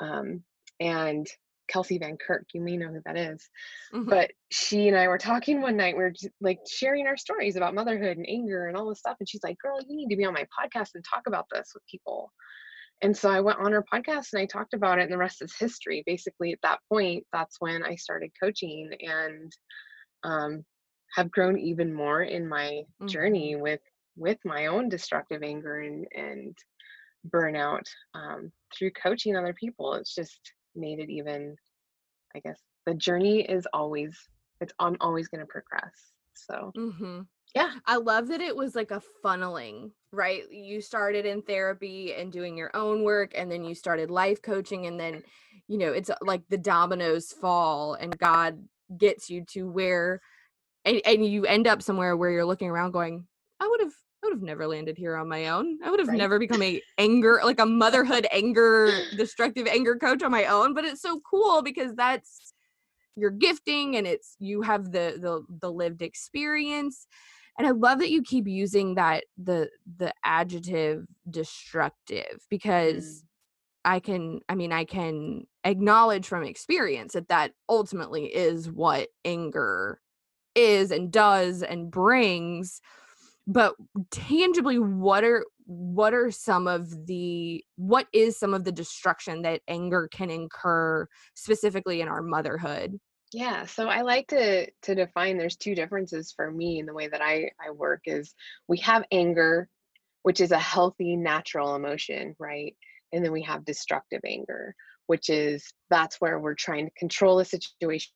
um, 0.00 0.42
and 0.80 1.26
Kelsey 1.68 1.98
Van 1.98 2.16
Kirk. 2.16 2.46
You 2.52 2.60
may 2.60 2.76
know 2.76 2.88
who 2.88 3.00
that 3.04 3.16
is. 3.16 3.48
Mm-hmm. 3.94 4.08
But 4.08 4.30
she 4.50 4.88
and 4.88 4.96
I 4.96 5.08
were 5.08 5.18
talking 5.18 5.60
one 5.60 5.76
night. 5.76 5.96
We 5.96 6.04
are 6.04 6.12
like 6.40 6.60
sharing 6.68 7.06
our 7.06 7.16
stories 7.16 7.56
about 7.56 7.74
motherhood 7.74 8.16
and 8.16 8.28
anger 8.28 8.68
and 8.68 8.76
all 8.76 8.88
this 8.88 8.98
stuff. 8.98 9.16
And 9.18 9.28
she's 9.28 9.42
like, 9.42 9.58
"Girl, 9.58 9.78
you 9.86 9.96
need 9.96 10.08
to 10.10 10.16
be 10.16 10.24
on 10.24 10.34
my 10.34 10.46
podcast 10.58 10.90
and 10.94 11.04
talk 11.04 11.22
about 11.26 11.46
this 11.52 11.72
with 11.74 11.82
people." 11.90 12.32
And 13.02 13.16
so 13.16 13.30
I 13.30 13.40
went 13.40 13.58
on 13.58 13.72
her 13.72 13.84
podcast 13.92 14.32
and 14.32 14.40
I 14.40 14.46
talked 14.46 14.72
about 14.72 14.98
it, 14.98 15.02
and 15.02 15.12
the 15.12 15.18
rest 15.18 15.42
is 15.42 15.54
history. 15.58 16.02
Basically, 16.06 16.52
at 16.52 16.62
that 16.62 16.80
point, 16.88 17.24
that's 17.32 17.56
when 17.60 17.82
I 17.82 17.96
started 17.96 18.30
coaching 18.40 18.90
and 19.00 19.52
um, 20.24 20.64
have 21.14 21.30
grown 21.30 21.58
even 21.58 21.92
more 21.92 22.22
in 22.22 22.48
my 22.48 22.82
mm-hmm. 23.00 23.06
journey 23.06 23.56
with 23.56 23.80
with 24.16 24.38
my 24.44 24.66
own 24.66 24.88
destructive 24.88 25.42
anger 25.42 25.80
and 25.80 26.06
and 26.14 26.56
burnout 27.30 27.84
um, 28.14 28.50
through 28.76 28.90
coaching 28.92 29.36
other 29.36 29.54
people. 29.54 29.94
It's 29.94 30.14
just 30.14 30.40
made 30.76 30.98
it 30.98 31.10
even 31.10 31.56
i 32.34 32.40
guess 32.40 32.60
the 32.84 32.94
journey 32.94 33.40
is 33.40 33.66
always 33.72 34.16
it's 34.60 34.72
i'm 34.78 34.96
always 35.00 35.28
going 35.28 35.40
to 35.40 35.46
progress 35.46 36.12
so 36.34 36.72
mm-hmm. 36.76 37.20
yeah 37.54 37.72
i 37.86 37.96
love 37.96 38.28
that 38.28 38.40
it 38.40 38.54
was 38.54 38.74
like 38.74 38.90
a 38.90 39.02
funneling 39.24 39.90
right 40.12 40.50
you 40.50 40.80
started 40.80 41.26
in 41.26 41.42
therapy 41.42 42.14
and 42.14 42.32
doing 42.32 42.56
your 42.56 42.70
own 42.74 43.02
work 43.02 43.32
and 43.36 43.50
then 43.50 43.64
you 43.64 43.74
started 43.74 44.10
life 44.10 44.40
coaching 44.42 44.86
and 44.86 44.98
then 44.98 45.22
you 45.68 45.78
know 45.78 45.92
it's 45.92 46.10
uh, 46.10 46.16
like 46.22 46.42
the 46.48 46.58
dominoes 46.58 47.32
fall 47.32 47.94
and 47.94 48.18
god 48.18 48.58
gets 48.96 49.28
you 49.28 49.44
to 49.44 49.68
where 49.68 50.20
and, 50.84 51.00
and 51.04 51.26
you 51.26 51.44
end 51.44 51.66
up 51.66 51.82
somewhere 51.82 52.16
where 52.16 52.30
you're 52.30 52.44
looking 52.44 52.70
around 52.70 52.92
going 52.92 53.26
i 53.60 53.66
would 53.66 53.80
have 53.80 53.92
I 54.22 54.28
would 54.28 54.34
have 54.34 54.42
never 54.42 54.66
landed 54.66 54.96
here 54.96 55.16
on 55.16 55.28
my 55.28 55.48
own. 55.48 55.78
I 55.84 55.90
would 55.90 56.00
have 56.00 56.08
right. 56.08 56.18
never 56.18 56.38
become 56.38 56.62
a 56.62 56.80
anger, 56.98 57.40
like 57.44 57.60
a 57.60 57.66
motherhood 57.66 58.26
anger, 58.32 58.90
destructive 59.16 59.66
anger 59.66 59.96
coach 59.96 60.22
on 60.22 60.30
my 60.30 60.46
own. 60.46 60.74
But 60.74 60.84
it's 60.84 61.02
so 61.02 61.20
cool 61.20 61.62
because 61.62 61.94
that's 61.94 62.52
your 63.16 63.30
gifting 63.30 63.96
and 63.96 64.06
it's 64.06 64.36
you 64.38 64.62
have 64.62 64.92
the 64.92 65.18
the 65.20 65.42
the 65.60 65.70
lived 65.70 66.02
experience. 66.02 67.06
And 67.58 67.66
I 67.66 67.70
love 67.70 68.00
that 68.00 68.10
you 68.10 68.22
keep 68.22 68.46
using 68.46 68.94
that 68.94 69.24
the 69.36 69.70
the 69.98 70.12
adjective 70.24 71.06
destructive 71.28 72.44
because 72.50 73.04
mm. 73.04 73.22
I 73.84 74.00
can 74.00 74.40
I 74.48 74.54
mean 74.54 74.72
I 74.72 74.84
can 74.84 75.46
acknowledge 75.64 76.26
from 76.26 76.42
experience 76.42 77.14
that 77.14 77.28
that 77.28 77.52
ultimately 77.68 78.26
is 78.26 78.70
what 78.70 79.08
anger 79.24 80.00
is 80.54 80.90
and 80.90 81.12
does 81.12 81.62
and 81.62 81.90
brings 81.90 82.80
but 83.46 83.74
tangibly 84.10 84.78
what 84.78 85.24
are 85.24 85.44
what 85.66 86.14
are 86.14 86.30
some 86.30 86.66
of 86.66 87.06
the 87.06 87.64
what 87.76 88.06
is 88.12 88.38
some 88.38 88.54
of 88.54 88.64
the 88.64 88.72
destruction 88.72 89.42
that 89.42 89.60
anger 89.68 90.08
can 90.12 90.30
incur 90.30 91.08
specifically 91.34 92.00
in 92.00 92.08
our 92.08 92.22
motherhood? 92.22 92.98
Yeah 93.32 93.66
so 93.66 93.88
i 93.88 94.02
like 94.02 94.28
to 94.28 94.70
to 94.82 94.94
define 94.94 95.36
there's 95.36 95.56
two 95.56 95.74
differences 95.74 96.32
for 96.34 96.50
me 96.50 96.78
in 96.78 96.86
the 96.86 96.94
way 96.94 97.08
that 97.08 97.20
i 97.20 97.50
i 97.64 97.70
work 97.70 98.02
is 98.04 98.34
we 98.68 98.78
have 98.78 99.04
anger 99.10 99.68
which 100.22 100.40
is 100.40 100.52
a 100.52 100.58
healthy 100.58 101.16
natural 101.16 101.76
emotion 101.76 102.34
right? 102.38 102.76
And 103.12 103.24
then 103.24 103.32
we 103.32 103.42
have 103.42 103.64
destructive 103.64 104.20
anger 104.24 104.74
which 105.06 105.30
is 105.30 105.72
that's 105.90 106.20
where 106.20 106.38
we're 106.38 106.54
trying 106.54 106.86
to 106.86 106.92
control 106.98 107.38
a 107.38 107.44
situation 107.44 108.12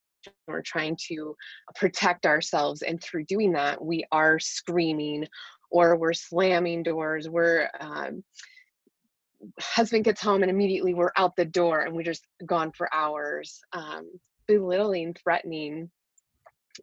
we're 0.46 0.62
trying 0.62 0.96
to 1.08 1.36
protect 1.76 2.26
ourselves 2.26 2.82
and 2.82 3.02
through 3.02 3.24
doing 3.24 3.52
that 3.52 3.82
we 3.82 4.04
are 4.12 4.38
screaming 4.38 5.26
or 5.70 5.96
we're 5.96 6.12
slamming 6.12 6.82
doors 6.82 7.28
we're 7.28 7.68
um, 7.80 8.22
husband 9.58 10.04
gets 10.04 10.20
home 10.20 10.42
and 10.42 10.50
immediately 10.50 10.94
we're 10.94 11.12
out 11.16 11.34
the 11.36 11.44
door 11.44 11.80
and 11.80 11.94
we're 11.94 12.02
just 12.02 12.24
gone 12.46 12.72
for 12.72 12.92
hours 12.94 13.60
um, 13.72 14.06
belittling 14.46 15.14
threatening 15.14 15.90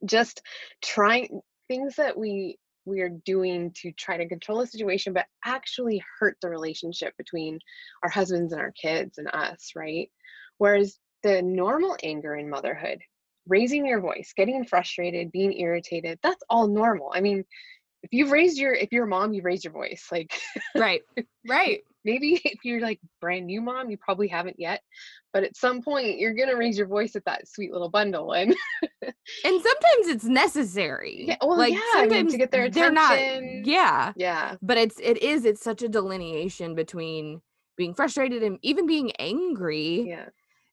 just 0.06 0.42
trying 0.82 1.42
things 1.68 1.96
that 1.96 2.18
we 2.18 2.58
we 2.86 3.02
are 3.02 3.10
doing 3.26 3.72
to 3.76 3.92
try 3.92 4.18
to 4.18 4.28
control 4.28 4.60
the 4.60 4.68
situation 4.68 5.14
but 5.14 5.26
actually 5.46 6.02
hurt 6.20 6.38
the 6.42 6.50
relationship 6.50 7.14
between 7.18 7.60
our 8.02 8.10
husbands 8.10 8.54
and 8.54 8.62
our 8.62 8.72
kids 8.72 9.18
and 9.18 9.28
us 9.28 9.72
right? 9.76 10.10
Whereas 10.58 10.98
the 11.24 11.42
normal 11.42 11.98
anger 12.04 12.36
in 12.36 12.50
motherhood 12.50 13.00
raising 13.48 13.86
your 13.86 14.02
voice 14.02 14.34
getting 14.36 14.66
frustrated 14.66 15.32
being 15.32 15.54
irritated 15.60 16.20
that's 16.24 16.44
all 16.50 16.68
normal. 16.68 17.12
I 17.14 17.22
mean 17.22 17.44
if 18.04 18.14
you've 18.14 18.32
raised 18.32 18.58
your 18.58 18.74
if 18.74 18.90
you're 18.92 19.06
a 19.06 19.08
mom 19.08 19.34
you've 19.34 19.46
raised 19.46 19.64
your 19.64 19.74
voice 19.74 20.08
like 20.12 20.40
right. 20.76 21.02
Right. 21.48 21.80
maybe 22.04 22.42
if 22.46 22.60
you're 22.64 22.82
like 22.82 23.00
brand 23.22 23.46
new 23.48 23.62
mom 23.62 23.90
you 23.90 23.98
probably 23.98 24.28
haven't 24.28 24.58
yet 24.60 24.82
but 25.34 25.44
at 25.44 25.56
some 25.56 25.82
point 25.82 26.20
you're 26.20 26.34
gonna 26.34 26.56
raise 26.58 26.78
your 26.78 26.88
voice 26.88 27.16
at 27.16 27.26
that 27.26 27.48
sweet 27.48 27.72
little 27.72 27.90
bundle 27.90 28.34
and 28.34 28.56
and 29.04 29.14
sometimes 29.44 30.08
it's 30.08 30.26
necessary. 30.26 31.26
Yeah 31.28 31.38
well 31.42 31.58
like 31.58 31.74
yeah 31.74 31.80
sometimes 31.94 32.14
I 32.14 32.24
mean, 32.24 32.28
to 32.32 32.38
get 32.38 32.52
their 32.52 32.66
attention 32.66 32.96
they're 32.96 33.42
not 33.42 33.66
yeah. 33.66 34.14
Yeah. 34.16 34.56
But 34.62 34.78
it's 34.78 35.00
it 35.00 35.22
is 35.24 35.46
it's 35.46 35.62
such 35.64 35.82
a 35.82 35.90
delineation 35.90 36.76
between 36.76 37.42
being 37.78 37.94
frustrated 37.94 38.44
and 38.44 38.60
even 38.62 38.88
being 38.88 39.12
angry 39.20 40.06
yeah 40.08 40.26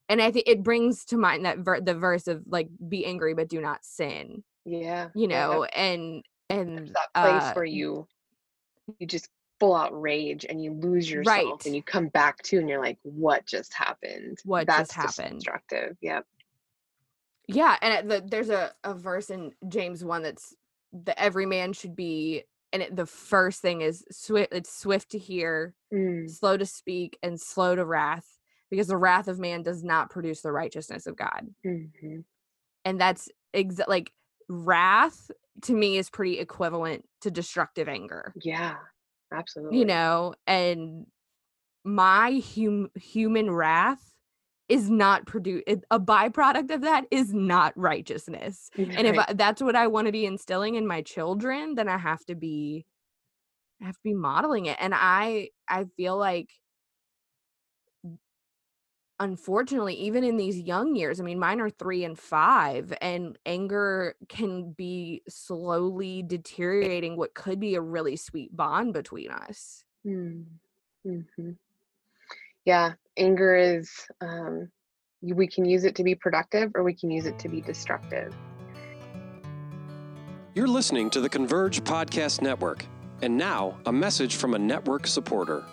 and 0.08 0.20
i 0.20 0.30
think 0.30 0.48
it 0.48 0.62
brings 0.62 1.04
to 1.04 1.16
mind 1.16 1.44
that 1.44 1.58
ver- 1.58 1.80
the 1.80 1.94
verse 1.94 2.28
of 2.28 2.42
like 2.46 2.68
be 2.88 3.04
angry 3.04 3.34
but 3.34 3.48
do 3.48 3.60
not 3.60 3.84
sin 3.84 4.42
yeah 4.64 5.08
you 5.14 5.28
know 5.28 5.66
yeah. 5.72 5.82
and 5.82 6.24
and 6.50 6.78
There's 6.78 6.92
that 6.92 7.14
place 7.14 7.50
uh, 7.50 7.52
where 7.54 7.64
you 7.64 8.06
you 8.98 9.06
just 9.06 9.28
full 9.60 9.74
out 9.74 9.98
rage 9.98 10.44
and 10.48 10.62
you 10.62 10.72
lose 10.72 11.10
yourself 11.10 11.36
right. 11.36 11.66
and 11.66 11.74
you 11.74 11.82
come 11.82 12.08
back 12.08 12.42
to 12.42 12.58
and 12.58 12.68
you're 12.68 12.82
like 12.82 12.98
what 13.02 13.46
just 13.46 13.72
happened 13.72 14.38
what 14.44 14.66
that's 14.66 14.94
just 14.94 15.18
happened 15.18 15.36
destructive 15.36 15.96
yep 16.00 16.24
yeah 17.46 17.76
and 17.82 18.10
the, 18.10 18.22
there's 18.26 18.50
a, 18.50 18.72
a 18.82 18.94
verse 18.94 19.30
in 19.30 19.52
james 19.68 20.04
1 20.04 20.22
that's 20.22 20.54
the 20.92 21.18
every 21.20 21.46
man 21.46 21.72
should 21.72 21.94
be 21.94 22.42
and 22.72 22.82
it, 22.82 22.96
the 22.96 23.06
first 23.06 23.62
thing 23.62 23.80
is 23.80 24.04
swift 24.10 24.52
it's 24.52 24.76
swift 24.76 25.10
to 25.10 25.18
hear 25.18 25.74
mm. 25.92 26.28
slow 26.28 26.56
to 26.56 26.66
speak 26.66 27.16
and 27.22 27.40
slow 27.40 27.76
to 27.76 27.84
wrath 27.84 28.38
because 28.70 28.88
the 28.88 28.96
wrath 28.96 29.28
of 29.28 29.38
man 29.38 29.62
does 29.62 29.82
not 29.82 30.10
produce 30.10 30.40
the 30.40 30.52
righteousness 30.52 31.06
of 31.06 31.16
god. 31.16 31.46
Mm-hmm. 31.66 32.20
and 32.84 33.00
that's 33.00 33.28
exa- 33.54 33.88
like 33.88 34.12
wrath 34.48 35.30
to 35.62 35.72
me 35.72 35.96
is 35.96 36.10
pretty 36.10 36.38
equivalent 36.38 37.04
to 37.22 37.30
destructive 37.30 37.88
anger. 37.88 38.32
Yeah 38.42 38.74
absolutely. 39.32 39.78
you 39.78 39.84
know? 39.84 40.34
And 40.46 41.06
my 41.84 42.42
hum- 42.54 42.90
human 42.94 43.50
wrath 43.50 44.02
is 44.68 44.88
not 44.88 45.26
produce 45.26 45.62
a 45.90 46.00
byproduct 46.00 46.70
of 46.74 46.80
that 46.80 47.04
is 47.10 47.34
not 47.34 47.74
righteousness. 47.76 48.70
Right. 48.78 48.94
and 48.96 49.06
if 49.06 49.18
I, 49.18 49.34
that's 49.34 49.60
what 49.60 49.76
i 49.76 49.86
want 49.88 50.06
to 50.06 50.12
be 50.12 50.24
instilling 50.24 50.76
in 50.76 50.86
my 50.86 51.02
children 51.02 51.74
then 51.74 51.86
i 51.86 51.98
have 51.98 52.24
to 52.26 52.34
be 52.34 52.86
i 53.82 53.84
have 53.84 53.96
to 53.96 54.02
be 54.02 54.14
modeling 54.14 54.64
it. 54.64 54.78
And 54.80 54.94
i 54.96 55.50
i 55.68 55.84
feel 55.98 56.16
like 56.16 56.48
unfortunately 59.20 59.94
even 59.94 60.24
in 60.24 60.36
these 60.36 60.58
young 60.58 60.96
years 60.96 61.20
i 61.20 61.22
mean 61.22 61.38
mine 61.38 61.60
are 61.60 61.70
3 61.70 62.04
and 62.04 62.18
5 62.18 62.92
and 63.00 63.38
anger 63.46 64.16
can 64.28 64.72
be 64.72 65.22
slowly 65.28 66.22
deteriorating 66.22 67.16
what 67.16 67.34
could 67.34 67.60
be 67.60 67.76
a 67.76 67.80
really 67.80 68.16
sweet 68.16 68.54
bond 68.56 68.92
between 68.92 69.30
us. 69.30 69.84
Mm. 70.06 70.44
hmm 71.04 71.50
yeah 72.64 72.92
anger 73.16 73.54
is 73.54 73.90
um, 74.20 74.70
we 75.22 75.46
can 75.46 75.64
use 75.64 75.84
it 75.84 75.94
to 75.94 76.04
be 76.04 76.14
productive 76.14 76.72
or 76.74 76.82
we 76.82 76.94
can 76.94 77.10
use 77.10 77.26
it 77.26 77.38
to 77.38 77.48
be 77.48 77.60
destructive. 77.60 78.34
You're 80.54 80.68
listening 80.68 81.10
to 81.10 81.20
the 81.20 81.28
converge 81.28 81.82
podcast 81.82 82.42
network 82.42 82.84
and 83.22 83.36
now 83.36 83.78
a 83.86 83.92
message 83.92 84.36
from 84.36 84.54
a 84.54 84.58
network 84.58 85.06
supporter 85.06 85.64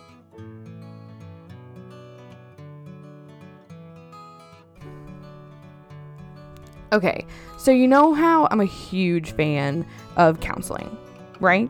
Okay, 6.93 7.25
so 7.57 7.71
you 7.71 7.87
know 7.87 8.13
how 8.13 8.49
I'm 8.51 8.59
a 8.59 8.65
huge 8.65 9.31
fan 9.31 9.85
of 10.17 10.41
counseling, 10.41 10.97
right? 11.39 11.69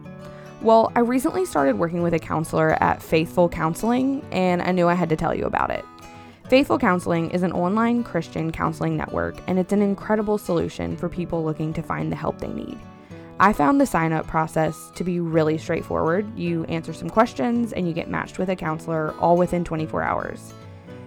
Well, 0.62 0.92
I 0.96 1.02
recently 1.02 1.46
started 1.46 1.78
working 1.78 2.02
with 2.02 2.16
a 2.16 2.20
counselor 2.20 2.72
at 2.82 3.04
Faithful 3.04 3.48
Counseling, 3.48 4.26
and 4.32 4.64
I 4.64 4.72
knew 4.72 4.88
I 4.88 4.96
had 4.96 5.10
to 5.10 5.16
tell 5.16 5.36
you 5.36 5.46
about 5.46 5.70
it. 5.70 5.86
Faithful 6.50 6.80
Counseling 6.80 7.30
is 7.30 7.44
an 7.44 7.52
online 7.52 8.04
Christian 8.04 8.52
counseling 8.52 8.98
network, 8.98 9.38
and 9.46 9.60
it's 9.60 9.74
an 9.74 9.84
incredible 9.84 10.40
solution 10.40 10.98
for 10.98 11.08
people 11.08 11.44
looking 11.44 11.72
to 11.74 11.84
find 11.84 12.12
the 12.12 12.16
help 12.16 12.40
they 12.40 12.48
need. 12.48 12.80
I 13.40 13.54
found 13.54 13.80
the 13.80 13.86
sign 13.86 14.14
up 14.14 14.26
process 14.26 14.92
to 14.96 15.04
be 15.04 15.20
really 15.20 15.60
straightforward. 15.60 16.36
You 16.38 16.64
answer 16.66 16.94
some 16.94 17.10
questions 17.10 17.74
and 17.74 17.88
you 17.88 17.94
get 17.94 18.10
matched 18.10 18.40
with 18.40 18.50
a 18.50 18.56
counselor 18.56 19.14
all 19.20 19.38
within 19.38 19.64
24 19.64 20.02
hours. 20.02 20.54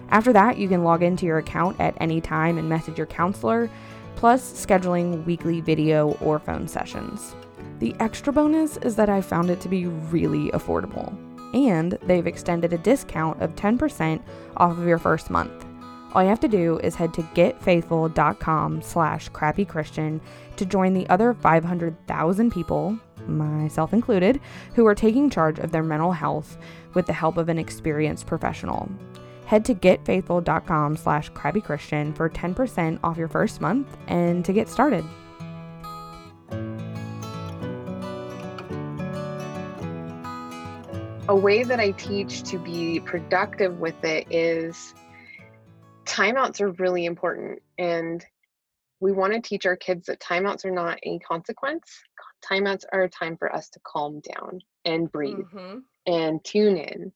After 0.09 0.33
that, 0.33 0.57
you 0.57 0.67
can 0.67 0.83
log 0.83 1.01
into 1.01 1.25
your 1.25 1.37
account 1.37 1.79
at 1.79 1.97
any 1.99 2.21
time 2.21 2.57
and 2.57 2.69
message 2.69 2.97
your 2.97 3.07
counselor, 3.07 3.69
plus 4.15 4.65
scheduling 4.65 5.25
weekly 5.25 5.61
video 5.61 6.11
or 6.21 6.39
phone 6.39 6.67
sessions. 6.67 7.35
The 7.79 7.95
extra 7.99 8.31
bonus 8.31 8.77
is 8.77 8.95
that 8.95 9.09
I 9.09 9.21
found 9.21 9.49
it 9.49 9.59
to 9.61 9.69
be 9.69 9.87
really 9.87 10.49
affordable, 10.51 11.13
and 11.53 11.97
they've 12.03 12.27
extended 12.27 12.73
a 12.73 12.77
discount 12.77 13.41
of 13.41 13.55
10% 13.55 14.21
off 14.57 14.77
of 14.77 14.87
your 14.87 14.97
first 14.97 15.29
month. 15.29 15.65
All 16.13 16.23
you 16.23 16.29
have 16.29 16.39
to 16.39 16.47
do 16.47 16.79
is 16.79 16.95
head 16.95 17.13
to 17.15 17.21
getfaithful.com 17.21 18.81
slash 18.81 19.29
crappychristian 19.31 20.21
to 20.55 20.65
join 20.65 20.93
the 20.93 21.07
other 21.09 21.33
500,000 21.33 22.51
people, 22.51 22.97
myself 23.27 23.91
included, 23.91 24.39
who 24.75 24.85
are 24.85 24.95
taking 24.95 25.29
charge 25.29 25.59
of 25.59 25.71
their 25.71 25.83
mental 25.83 26.13
health 26.13 26.57
with 26.93 27.05
the 27.05 27.13
help 27.13 27.35
of 27.35 27.49
an 27.49 27.59
experienced 27.59 28.27
professional. 28.27 28.89
Head 29.45 29.63
to 29.65 29.75
getfaithful.com 29.75 30.97
slash 30.97 31.31
crappychristian 31.31 32.15
for 32.15 32.29
10% 32.29 32.99
off 33.03 33.17
your 33.17 33.27
first 33.27 33.61
month 33.61 33.95
and 34.07 34.43
to 34.43 34.53
get 34.53 34.67
started. 34.67 35.05
A 41.27 41.35
way 41.35 41.63
that 41.63 41.79
I 41.79 41.91
teach 41.91 42.43
to 42.43 42.59
be 42.59 42.99
productive 42.99 43.79
with 43.79 44.03
it 44.03 44.27
is 44.31 44.93
timeouts 46.05 46.61
are 46.61 46.71
really 46.71 47.05
important. 47.05 47.61
And 47.77 48.23
we 48.99 49.11
want 49.11 49.33
to 49.33 49.41
teach 49.41 49.65
our 49.65 49.75
kids 49.75 50.07
that 50.07 50.19
timeouts 50.19 50.65
are 50.65 50.71
not 50.71 50.99
a 51.03 51.19
consequence. 51.19 51.91
Timeouts 52.43 52.85
are 52.91 53.03
a 53.03 53.09
time 53.09 53.37
for 53.37 53.53
us 53.53 53.69
to 53.69 53.79
calm 53.83 54.21
down 54.21 54.59
and 54.85 55.11
breathe 55.11 55.37
mm-hmm. 55.53 55.79
and 56.05 56.43
tune 56.43 56.77
in 56.77 57.11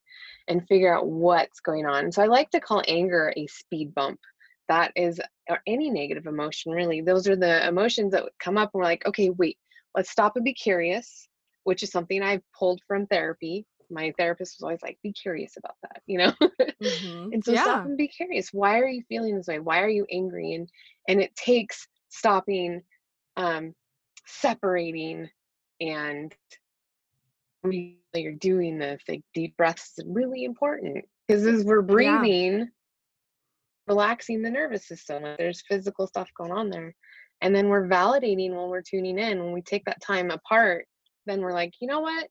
and 0.49 0.67
figure 0.67 0.93
out 0.93 1.07
what's 1.07 1.59
going 1.61 1.85
on. 1.85 2.11
So 2.11 2.21
I 2.21 2.25
like 2.25 2.49
to 2.51 2.59
call 2.59 2.83
anger 2.87 3.31
a 3.37 3.47
speed 3.47 3.93
bump. 3.93 4.19
That 4.67 4.91
is, 4.95 5.19
or 5.49 5.61
any 5.65 5.89
negative 5.89 6.27
emotion, 6.27 6.71
really. 6.71 7.01
Those 7.01 7.27
are 7.27 7.35
the 7.35 7.67
emotions 7.67 8.11
that 8.11 8.25
come 8.39 8.57
up 8.57 8.71
and 8.73 8.79
we're 8.79 8.85
like, 8.85 9.05
okay, 9.07 9.29
wait, 9.29 9.57
let's 9.95 10.11
stop 10.11 10.35
and 10.35 10.45
be 10.45 10.53
curious, 10.53 11.27
which 11.63 11.81
is 11.81 11.91
something 11.91 12.21
I've 12.21 12.43
pulled 12.57 12.81
from 12.87 13.07
therapy. 13.07 13.65
My 13.89 14.13
therapist 14.17 14.57
was 14.57 14.63
always 14.63 14.81
like, 14.83 14.99
be 15.01 15.11
curious 15.11 15.53
about 15.57 15.75
that, 15.81 16.01
you 16.05 16.19
know? 16.19 16.33
Mm-hmm. 16.83 17.29
and 17.33 17.43
so 17.43 17.51
yeah. 17.51 17.63
stop 17.63 17.85
and 17.85 17.97
be 17.97 18.07
curious. 18.07 18.49
Why 18.51 18.79
are 18.79 18.87
you 18.87 19.03
feeling 19.09 19.35
this 19.35 19.47
way? 19.47 19.59
Why 19.59 19.81
are 19.81 19.89
you 19.89 20.05
angry? 20.11 20.53
And 20.53 20.69
and 21.07 21.19
it 21.19 21.35
takes 21.35 21.87
stopping, 22.09 22.83
um, 23.37 23.73
separating 24.27 25.29
and 25.81 26.33
you're 27.63 28.33
doing 28.33 28.79
this, 28.79 29.01
like 29.07 29.21
deep 29.33 29.55
breaths 29.57 29.93
is 29.97 30.05
really 30.07 30.43
important 30.43 31.05
because 31.27 31.45
as 31.45 31.63
we're 31.63 31.81
breathing, 31.81 32.59
yeah. 32.59 32.65
relaxing 33.87 34.41
the 34.41 34.49
nervous 34.49 34.87
system, 34.87 35.23
there's 35.37 35.63
physical 35.67 36.07
stuff 36.07 36.29
going 36.37 36.51
on 36.51 36.69
there. 36.69 36.95
And 37.41 37.55
then 37.55 37.69
we're 37.69 37.87
validating 37.87 38.49
when 38.49 38.69
we're 38.69 38.81
tuning 38.81 39.17
in. 39.17 39.39
When 39.39 39.53
we 39.53 39.61
take 39.61 39.85
that 39.85 40.01
time 40.01 40.31
apart, 40.31 40.85
then 41.25 41.41
we're 41.41 41.53
like, 41.53 41.73
you 41.79 41.87
know 41.87 42.01
what? 42.01 42.27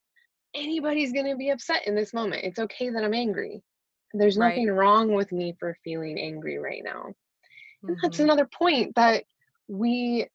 Anybody's 0.54 1.12
going 1.12 1.26
to 1.26 1.37
be 1.37 1.50
upset 1.50 1.87
in 1.87 1.94
this 1.94 2.12
moment. 2.12 2.44
It's 2.44 2.58
okay 2.58 2.90
that 2.90 3.04
I'm 3.04 3.14
angry. 3.14 3.62
There's 4.12 4.37
right. 4.37 4.50
nothing 4.50 4.70
wrong 4.70 5.12
with 5.12 5.32
me 5.32 5.54
for 5.58 5.76
feeling 5.85 6.18
angry 6.18 6.58
right 6.58 6.82
now. 6.85 7.04
Mm-hmm. 7.04 7.88
And 7.88 7.99
that's 8.02 8.18
another 8.18 8.47
point 8.47 8.94
that 8.97 9.25
we 9.68 10.26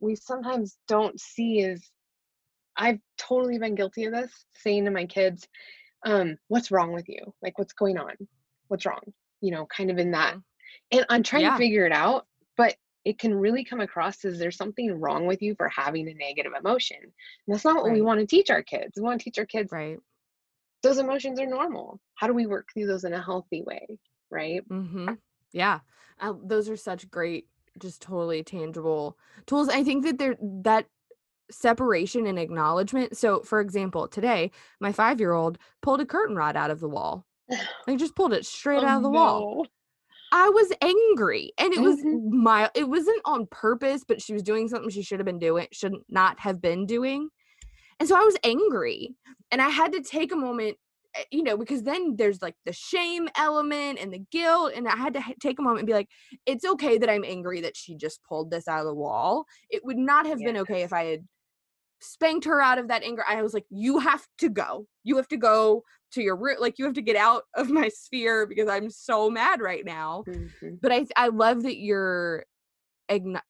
we 0.00 0.16
sometimes 0.16 0.76
don't 0.88 1.18
see 1.20 1.62
as 1.62 1.82
I've 2.76 2.98
totally 3.18 3.58
been 3.58 3.74
guilty 3.74 4.04
of 4.04 4.12
this, 4.12 4.32
saying 4.54 4.84
to 4.84 4.90
my 4.90 5.06
kids, 5.06 5.46
um, 6.04 6.36
what's 6.48 6.70
wrong 6.70 6.92
with 6.92 7.08
you? 7.08 7.32
Like, 7.42 7.58
what's 7.58 7.72
going 7.72 7.98
on? 7.98 8.12
What's 8.68 8.86
wrong? 8.86 9.02
You 9.40 9.52
know, 9.52 9.66
kind 9.66 9.90
of 9.90 9.98
in 9.98 10.12
that. 10.12 10.36
And 10.90 11.06
I'm 11.08 11.22
trying 11.22 11.42
yeah. 11.42 11.52
to 11.52 11.58
figure 11.58 11.86
it 11.86 11.92
out, 11.92 12.26
but 12.56 12.76
it 13.04 13.18
can 13.18 13.34
really 13.34 13.64
come 13.64 13.80
across 13.80 14.24
as 14.24 14.38
there's 14.38 14.56
something 14.56 15.00
wrong 15.00 15.26
with 15.26 15.42
you 15.42 15.54
for 15.56 15.68
having 15.68 16.08
a 16.08 16.14
negative 16.14 16.52
emotion. 16.58 16.98
And 17.00 17.12
that's 17.54 17.64
not 17.64 17.82
what 17.82 17.92
we 17.92 18.00
want 18.00 18.20
to 18.20 18.26
teach 18.26 18.50
our 18.50 18.62
kids. 18.62 18.92
We 18.96 19.02
want 19.02 19.20
to 19.20 19.24
teach 19.24 19.38
our 19.38 19.46
kids 19.46 19.72
Right. 19.72 19.98
those 20.82 20.98
emotions 20.98 21.38
are 21.40 21.46
normal. 21.46 22.00
How 22.14 22.26
do 22.26 22.32
we 22.32 22.46
work 22.46 22.68
through 22.72 22.86
those 22.86 23.04
in 23.04 23.12
a 23.12 23.22
healthy 23.22 23.62
way? 23.62 23.98
Right. 24.30 24.66
Mm-hmm. 24.68 25.14
Yeah. 25.52 25.80
Uh, 26.20 26.34
those 26.44 26.68
are 26.68 26.76
such 26.76 27.10
great, 27.10 27.46
just 27.78 28.00
totally 28.00 28.42
tangible 28.42 29.18
tools. 29.46 29.68
I 29.68 29.82
think 29.84 30.04
that 30.04 30.18
there 30.18 30.36
that 30.40 30.86
separation 31.52 32.26
and 32.26 32.38
acknowledgement. 32.38 33.16
So, 33.16 33.40
for 33.42 33.60
example, 33.60 34.08
today 34.08 34.50
my 34.80 34.92
five 34.92 35.20
year 35.20 35.32
old 35.32 35.58
pulled 35.82 36.00
a 36.00 36.06
curtain 36.06 36.36
rod 36.36 36.56
out 36.56 36.70
of 36.70 36.80
the 36.80 36.88
wall. 36.88 37.26
Like 37.86 37.98
just 37.98 38.16
pulled 38.16 38.34
it 38.34 38.46
straight 38.46 38.82
Oh, 38.82 38.86
out 38.86 38.98
of 38.98 39.02
the 39.04 39.10
wall. 39.10 39.48
I 40.32 40.48
was 40.48 40.72
angry, 40.80 41.52
and 41.58 41.74
it 41.74 41.82
was 41.82 42.04
Mhm. 42.04 42.20
my. 42.30 42.70
It 42.74 42.88
wasn't 42.88 43.20
on 43.26 43.46
purpose, 43.48 44.02
but 44.06 44.22
she 44.22 44.32
was 44.32 44.42
doing 44.42 44.68
something 44.68 44.90
she 44.90 45.02
should 45.02 45.20
have 45.20 45.26
been 45.26 45.38
doing, 45.38 45.68
should 45.72 45.94
not 46.08 46.40
have 46.40 46.60
been 46.60 46.86
doing, 46.86 47.28
and 48.00 48.08
so 48.08 48.16
I 48.16 48.24
was 48.24 48.36
angry, 48.44 49.14
and 49.50 49.62
I 49.62 49.68
had 49.70 49.92
to 49.92 50.02
take 50.02 50.32
a 50.32 50.36
moment, 50.36 50.78
eh, 51.14 51.24
you 51.32 51.42
know, 51.42 51.56
because 51.56 51.82
then 51.84 52.16
there's 52.16 52.42
like 52.42 52.56
the 52.64 52.72
shame 52.72 53.28
element 53.36 53.98
and 54.00 54.12
the 54.12 54.20
guilt, 54.30 54.72
and 54.74 54.88
I 54.88 54.96
had 54.96 55.14
to 55.14 55.22
take 55.40 55.58
a 55.58 55.62
moment 55.62 55.80
and 55.80 55.86
be 55.86 55.92
like, 55.94 56.08
it's 56.46 56.64
okay 56.64 56.98
that 56.98 57.10
I'm 57.10 57.24
angry 57.24 57.60
that 57.62 57.76
she 57.76 57.96
just 57.96 58.22
pulled 58.24 58.50
this 58.50 58.68
out 58.68 58.80
of 58.80 58.86
the 58.86 58.94
wall. 58.94 59.46
It 59.70 59.84
would 59.84 59.98
not 59.98 60.26
have 60.26 60.42
been 60.42 60.56
okay 60.58 60.82
if 60.82 60.92
I 60.92 61.04
had 61.04 61.28
spanked 62.02 62.44
her 62.46 62.60
out 62.60 62.78
of 62.78 62.88
that 62.88 63.02
anger. 63.02 63.24
I 63.26 63.42
was 63.42 63.54
like, 63.54 63.66
you 63.70 63.98
have 63.98 64.26
to 64.38 64.48
go. 64.48 64.86
You 65.04 65.16
have 65.16 65.28
to 65.28 65.36
go 65.36 65.84
to 66.12 66.22
your 66.22 66.36
root. 66.36 66.60
Like 66.60 66.78
you 66.78 66.84
have 66.84 66.94
to 66.94 67.02
get 67.02 67.16
out 67.16 67.44
of 67.54 67.70
my 67.70 67.88
sphere 67.94 68.46
because 68.46 68.68
I'm 68.68 68.90
so 68.90 69.30
mad 69.30 69.60
right 69.60 69.84
now 69.84 70.24
Mhm. 70.28 70.78
but 70.82 70.92
I 70.92 71.06
I 71.16 71.28
love 71.28 71.62
that 71.64 71.78
your 71.78 72.44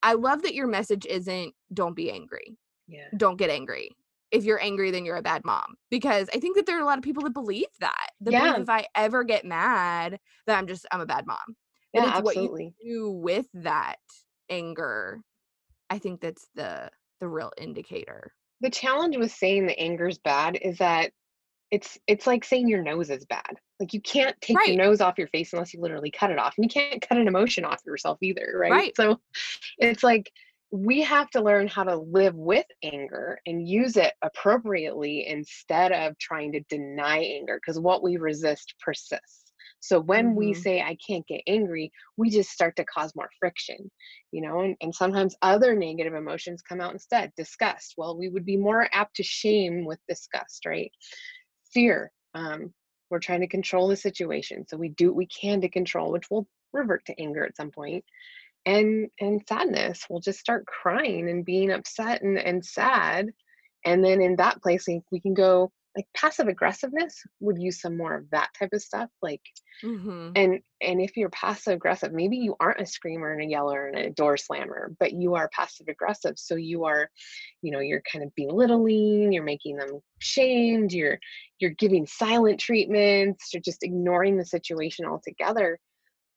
I 0.03 0.13
love 0.13 0.41
that 0.43 0.53
your 0.55 0.67
message 0.67 1.05
isn't 1.05 1.53
don't 1.73 1.95
be 1.95 2.11
angry. 2.11 2.57
Yeah. 2.87 3.07
Don't 3.15 3.37
get 3.37 3.49
angry. 3.49 3.91
If 4.31 4.43
you're 4.43 4.61
angry, 4.61 4.91
then 4.91 5.05
you're 5.05 5.15
a 5.17 5.21
bad 5.21 5.45
mom. 5.45 5.75
Because 5.89 6.27
I 6.33 6.39
think 6.39 6.55
that 6.57 6.65
there 6.65 6.77
are 6.77 6.81
a 6.81 6.85
lot 6.85 6.97
of 6.97 7.03
people 7.03 7.23
that 7.23 7.33
believe 7.33 7.67
that. 7.79 8.09
That 8.21 8.33
Yeah. 8.33 8.57
if 8.59 8.69
I 8.69 8.87
ever 8.95 9.23
get 9.23 9.45
mad, 9.45 10.19
that 10.47 10.57
I'm 10.57 10.67
just 10.67 10.85
I'm 10.91 11.01
a 11.01 11.05
bad 11.05 11.25
mom. 11.27 11.55
But 11.93 12.03
Yeah, 12.03 12.17
it's 12.17 12.25
what 12.25 12.35
you 12.35 12.73
do 12.83 13.11
with 13.11 13.47
that 13.53 13.99
anger. 14.49 15.21
I 15.89 15.99
think 15.99 16.21
that's 16.21 16.49
the 16.55 16.91
the 17.21 17.29
real 17.29 17.51
indicator. 17.57 18.33
The 18.63 18.69
challenge 18.69 19.17
with 19.17 19.31
saying 19.31 19.67
the 19.67 19.77
anger's 19.77 20.17
bad 20.17 20.57
is 20.59 20.79
that 20.79 21.11
it's 21.69 21.97
it's 22.07 22.25
like 22.25 22.45
saying 22.45 22.69
your 22.69 22.81
nose 22.81 23.09
is 23.09 23.25
bad. 23.25 23.57
Like 23.79 23.93
you 23.93 24.01
can't 24.01 24.39
take 24.41 24.57
Right. 24.57 24.69
your 24.69 24.77
nose 24.77 25.01
off 25.01 25.17
your 25.17 25.27
face 25.27 25.53
unless 25.53 25.73
you 25.73 25.81
literally 25.81 26.11
cut 26.11 26.31
it 26.31 26.39
off. 26.39 26.53
And 26.57 26.63
you 26.63 26.69
can't 26.69 27.01
cut 27.01 27.17
an 27.17 27.27
emotion 27.27 27.65
off 27.65 27.81
yourself 27.85 28.17
either, 28.21 28.53
right? 28.55 28.71
Right. 28.71 28.95
So 28.95 29.19
it's 29.77 30.03
like 30.03 30.31
we 30.71 31.01
have 31.01 31.29
to 31.31 31.41
learn 31.41 31.67
how 31.67 31.83
to 31.83 31.97
live 31.97 32.35
with 32.35 32.65
anger 32.83 33.39
and 33.45 33.67
use 33.67 33.97
it 33.97 34.13
appropriately 34.21 35.27
instead 35.27 35.91
of 35.91 36.17
trying 36.17 36.53
to 36.53 36.61
deny 36.61 37.19
anger 37.19 37.59
because 37.61 37.79
what 37.79 38.01
we 38.01 38.17
resist 38.17 38.73
persists. 38.79 39.42
So 39.83 39.99
when 39.99 40.33
we 40.33 40.51
Mhm. 40.51 40.55
say 40.55 40.81
I 40.81 40.95
can't 41.05 41.27
get 41.27 41.41
angry, 41.45 41.91
we 42.15 42.29
just 42.29 42.51
start 42.51 42.77
to 42.77 42.85
cause 42.85 43.13
more 43.15 43.29
friction, 43.37 43.91
you 44.31 44.41
know, 44.41 44.61
and, 44.61 44.77
and 44.79 44.95
sometimes 44.95 45.35
other 45.41 45.75
negative 45.75 46.13
emotions 46.13 46.61
come 46.61 46.79
out 46.79 46.93
instead. 46.93 47.33
Disgust. 47.35 47.95
Well, 47.97 48.17
we 48.17 48.29
would 48.29 48.45
be 48.45 48.55
more 48.55 48.87
apt 48.93 49.17
to 49.17 49.23
shame 49.23 49.83
with 49.83 49.99
disgust, 50.07 50.65
right? 50.65 50.89
Fear. 51.73 52.13
Um, 52.33 52.73
we're 53.09 53.19
trying 53.19 53.41
to 53.41 53.47
control 53.47 53.89
the 53.89 53.97
situation. 53.97 54.65
So 54.67 54.77
we 54.77 54.87
do 54.89 55.07
what 55.07 55.17
we 55.17 55.27
can 55.27 55.59
to 55.61 55.69
control, 55.69 56.13
which 56.13 56.31
will 56.31 56.47
revert 56.71 57.05
to 57.07 57.19
anger 57.19 57.45
at 57.45 57.57
some 57.57 57.69
point. 57.71 58.05
And 58.65 59.09
and 59.19 59.45
sadness. 59.49 60.05
We'll 60.09 60.21
just 60.21 60.39
start 60.39 60.65
crying 60.65 61.29
and 61.29 61.43
being 61.43 61.71
upset 61.71 62.21
and, 62.21 62.39
and 62.39 62.65
sad. 62.65 63.33
And 63.83 64.01
then 64.01 64.21
in 64.21 64.37
that 64.37 64.61
place 64.61 64.87
we, 64.87 65.01
we 65.11 65.19
can 65.19 65.33
go 65.33 65.73
like 65.95 66.07
passive 66.15 66.47
aggressiveness 66.47 67.21
would 67.39 67.61
use 67.61 67.81
some 67.81 67.97
more 67.97 68.15
of 68.15 68.29
that 68.31 68.49
type 68.57 68.69
of 68.73 68.81
stuff. 68.81 69.09
Like 69.21 69.41
Mm-hmm. 69.83 70.31
and 70.35 70.59
and 70.81 71.01
if 71.01 71.17
you're 71.17 71.29
passive 71.31 71.73
aggressive 71.73 72.13
maybe 72.13 72.37
you 72.37 72.55
aren't 72.59 72.79
a 72.79 72.85
screamer 72.85 73.33
and 73.33 73.41
a 73.41 73.45
yeller 73.45 73.87
and 73.87 73.97
a 73.97 74.11
door 74.11 74.37
slammer 74.37 74.93
but 74.99 75.11
you 75.13 75.35
are 75.35 75.49
passive 75.49 75.87
aggressive 75.89 76.33
so 76.37 76.55
you 76.55 76.85
are 76.85 77.09
you 77.61 77.71
know 77.71 77.79
you're 77.79 78.03
kind 78.09 78.23
of 78.23 78.33
belittling 78.35 79.33
you're 79.33 79.43
making 79.43 79.75
them 79.75 79.99
shamed 80.19 80.93
you're 80.93 81.19
you're 81.59 81.71
giving 81.71 82.05
silent 82.05 82.59
treatments 82.59 83.49
you're 83.51 83.61
just 83.61 83.83
ignoring 83.83 84.37
the 84.37 84.45
situation 84.45 85.05
altogether 85.05 85.79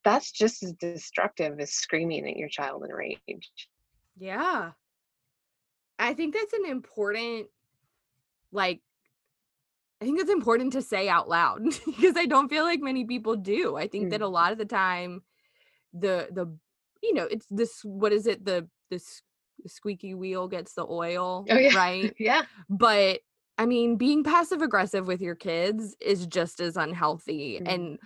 that's 0.03 0.31
just 0.31 0.63
as 0.63 0.73
destructive 0.73 1.59
as 1.59 1.71
screaming 1.71 2.27
at 2.27 2.35
your 2.37 2.49
child 2.49 2.83
in 2.83 2.91
rage 2.91 3.69
Yeah. 4.17 4.71
I 5.99 6.13
think 6.13 6.33
that's 6.33 6.53
an 6.53 6.65
important 6.65 7.47
like 8.51 8.81
I 10.01 10.05
think 10.05 10.19
it's 10.19 10.29
important 10.29 10.73
to 10.73 10.81
say 10.81 11.09
out 11.09 11.27
loud 11.27 11.63
because 11.85 12.15
I 12.15 12.25
don't 12.25 12.49
feel 12.49 12.63
like 12.63 12.79
many 12.81 13.05
people 13.05 13.35
do. 13.35 13.75
I 13.77 13.87
think 13.87 14.09
that 14.09 14.21
Mm. 14.21 14.23
a 14.23 14.27
lot 14.27 14.51
of 14.51 14.57
the 14.57 14.65
time 14.65 15.23
the 15.93 16.29
the 16.31 16.57
you 17.03 17.13
know, 17.13 17.25
it's 17.25 17.47
this 17.49 17.81
what 17.83 18.13
is 18.13 18.27
it 18.27 18.45
the 18.45 18.69
this 18.89 19.23
squeaky 19.67 20.13
wheel 20.15 20.47
gets 20.47 20.73
the 20.73 20.85
oil, 20.87 21.49
oh 21.49 21.57
yeah 21.57 21.71
right? 21.71 22.15
yeah 22.19 22.45
But 22.69 23.21
I 23.57 23.65
mean, 23.65 23.97
being 23.97 24.23
passive 24.23 24.61
aggressive 24.61 25.07
with 25.07 25.21
your 25.21 25.35
kids 25.35 25.95
is 26.01 26.27
just 26.27 26.59
as 26.61 26.77
unhealthy 26.77 27.59
Mhm. 27.59 27.65
and 27.65 27.99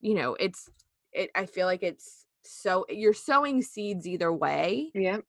you 0.00 0.14
know, 0.14 0.34
it's 0.40 0.70
it 1.12 1.30
I 1.34 1.46
feel 1.46 1.66
like 1.66 1.82
it's 1.82 2.26
so 2.44 2.86
you're 2.90 3.14
sowing 3.14 3.62
seeds 3.62 4.06
either 4.08 4.32
way 4.32 4.94
yeah 4.94 5.20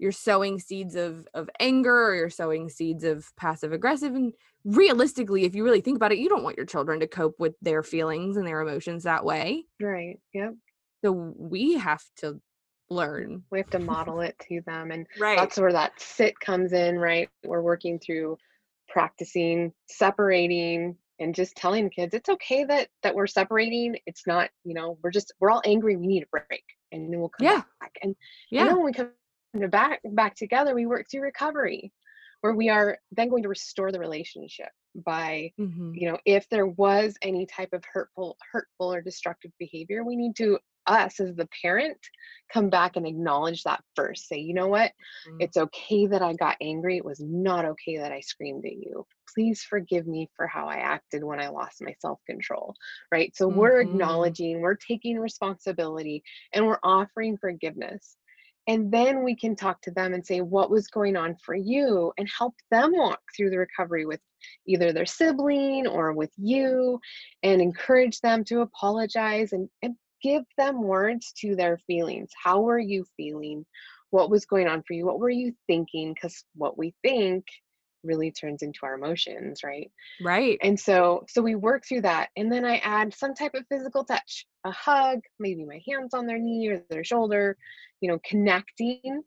you're 0.00 0.12
sowing 0.12 0.58
seeds 0.58 0.96
of 0.96 1.28
of 1.34 1.48
anger 1.60 2.06
or 2.08 2.14
you're 2.14 2.30
sowing 2.30 2.68
seeds 2.68 3.04
of 3.04 3.30
passive 3.36 3.72
aggressive 3.72 4.14
and 4.14 4.32
realistically 4.64 5.44
if 5.44 5.54
you 5.54 5.62
really 5.62 5.80
think 5.80 5.96
about 5.96 6.12
it 6.12 6.18
you 6.18 6.28
don't 6.28 6.42
want 6.42 6.56
your 6.56 6.66
children 6.66 7.00
to 7.00 7.06
cope 7.06 7.38
with 7.38 7.54
their 7.62 7.82
feelings 7.82 8.36
and 8.36 8.46
their 8.46 8.60
emotions 8.60 9.04
that 9.04 9.24
way. 9.24 9.64
Right 9.80 10.18
yep. 10.32 10.54
So 11.04 11.12
we 11.12 11.74
have 11.74 12.02
to 12.16 12.40
learn. 12.88 13.42
We 13.50 13.58
have 13.58 13.70
to 13.70 13.78
model 13.94 14.20
it 14.20 14.36
to 14.48 14.60
them 14.66 14.90
and 14.90 15.06
right. 15.18 15.38
that's 15.38 15.58
where 15.58 15.72
that 15.72 15.92
sit 16.00 16.38
comes 16.40 16.72
in 16.72 16.98
right? 16.98 17.28
We're 17.44 17.62
working 17.62 17.98
through 17.98 18.38
practicing 18.88 19.72
separating 19.88 20.96
and 21.20 21.34
just 21.34 21.54
telling 21.54 21.90
kids 21.90 22.14
it's 22.14 22.28
okay 22.30 22.64
that 22.64 22.88
that 23.02 23.14
we're 23.14 23.26
separating. 23.26 23.98
It's 24.06 24.26
not 24.26 24.48
you 24.64 24.74
know 24.74 24.98
we're 25.02 25.10
just 25.10 25.32
we're 25.40 25.50
all 25.50 25.62
angry. 25.64 25.96
We 25.96 26.06
need 26.06 26.22
a 26.24 26.38
break. 26.38 26.64
And 26.92 27.12
then 27.12 27.20
we'll 27.20 27.28
come 27.28 27.46
Yeah. 27.46 27.62
back 27.80 27.96
and, 28.02 28.08
and 28.10 28.16
yeah. 28.50 28.64
then 28.64 28.76
when 28.76 28.86
we 28.86 28.92
come 28.92 29.10
back 29.54 30.00
back 30.04 30.34
together 30.36 30.74
we 30.74 30.86
work 30.86 31.06
through 31.10 31.22
recovery 31.22 31.92
where 32.40 32.54
we 32.54 32.68
are 32.70 32.98
then 33.12 33.28
going 33.28 33.42
to 33.42 33.48
restore 33.48 33.92
the 33.92 33.98
relationship 34.00 34.68
by 34.94 35.52
Mhm. 35.58 35.92
you 35.94 36.08
know 36.10 36.18
if 36.24 36.48
there 36.48 36.66
was 36.66 37.16
any 37.22 37.46
type 37.46 37.72
of 37.72 37.84
hurtful 37.84 38.36
hurtful 38.52 38.92
or 38.92 39.02
destructive 39.02 39.52
behavior 39.58 40.04
we 40.04 40.16
need 40.16 40.36
to 40.36 40.58
us 40.86 41.20
as 41.20 41.34
the 41.36 41.48
parent 41.62 41.98
come 42.52 42.70
back 42.70 42.96
and 42.96 43.06
acknowledge 43.06 43.62
that 43.64 43.84
first 43.94 44.26
say 44.26 44.38
you 44.38 44.54
know 44.54 44.66
what 44.68 44.92
Mm. 45.28 45.42
it's 45.42 45.56
okay 45.56 46.06
that 46.06 46.22
i 46.22 46.32
got 46.32 46.56
angry 46.60 46.96
it 46.96 47.04
was 47.04 47.20
not 47.20 47.64
okay 47.64 47.98
that 47.98 48.12
i 48.12 48.20
screamed 48.20 48.64
at 48.64 48.72
you 48.72 49.06
please 49.32 49.62
forgive 49.62 50.06
me 50.06 50.28
for 50.34 50.46
how 50.46 50.66
i 50.66 50.76
acted 50.76 51.22
when 51.22 51.40
i 51.40 51.48
lost 51.48 51.82
my 51.82 51.94
self-control 52.00 52.74
right 53.12 53.36
so 53.36 53.46
we're 53.48 53.78
Mhm. 53.78 53.82
acknowledging 53.82 54.60
we're 54.60 54.74
taking 54.74 55.18
responsibility 55.20 56.22
and 56.52 56.66
we're 56.66 56.80
offering 56.82 57.36
forgiveness 57.36 58.16
and 58.70 58.92
then 58.92 59.24
we 59.24 59.34
can 59.34 59.56
talk 59.56 59.82
to 59.82 59.90
them 59.90 60.14
and 60.14 60.24
say 60.24 60.42
what 60.42 60.70
was 60.70 60.86
going 60.86 61.16
on 61.16 61.34
for 61.44 61.56
you 61.56 62.12
and 62.16 62.28
help 62.38 62.54
them 62.70 62.92
walk 62.94 63.18
through 63.36 63.50
the 63.50 63.58
recovery 63.58 64.06
with 64.06 64.20
either 64.64 64.92
their 64.92 65.06
sibling 65.06 65.88
or 65.88 66.12
with 66.12 66.30
you 66.36 67.00
and 67.42 67.60
encourage 67.60 68.20
them 68.20 68.44
to 68.44 68.60
apologize 68.60 69.52
and, 69.52 69.68
and 69.82 69.96
give 70.22 70.44
them 70.56 70.84
words 70.84 71.32
to 71.40 71.56
their 71.56 71.78
feelings. 71.78 72.30
How 72.40 72.60
were 72.60 72.78
you 72.78 73.04
feeling? 73.16 73.66
What 74.10 74.30
was 74.30 74.46
going 74.46 74.68
on 74.68 74.84
for 74.86 74.92
you? 74.92 75.04
What 75.04 75.18
were 75.18 75.30
you 75.30 75.52
thinking? 75.66 76.14
Because 76.14 76.44
what 76.54 76.78
we 76.78 76.94
think 77.02 77.44
really 78.02 78.30
turns 78.30 78.62
into 78.62 78.80
our 78.84 78.94
emotions, 78.94 79.62
right? 79.62 79.90
right 80.22 80.58
And 80.62 80.78
so 80.78 81.24
so 81.28 81.42
we 81.42 81.54
work 81.54 81.84
through 81.86 82.02
that. 82.02 82.30
And 82.36 82.50
then 82.50 82.64
I 82.64 82.76
add 82.78 83.14
some 83.14 83.34
type 83.34 83.54
of 83.54 83.66
physical 83.68 84.04
touch, 84.04 84.46
a 84.64 84.70
hug, 84.70 85.20
maybe 85.38 85.64
my 85.64 85.80
hands 85.88 86.14
on 86.14 86.26
their 86.26 86.38
knee 86.38 86.68
or 86.68 86.82
their 86.90 87.04
shoulder, 87.04 87.56
you 88.00 88.10
know, 88.10 88.18
connecting. 88.24 89.22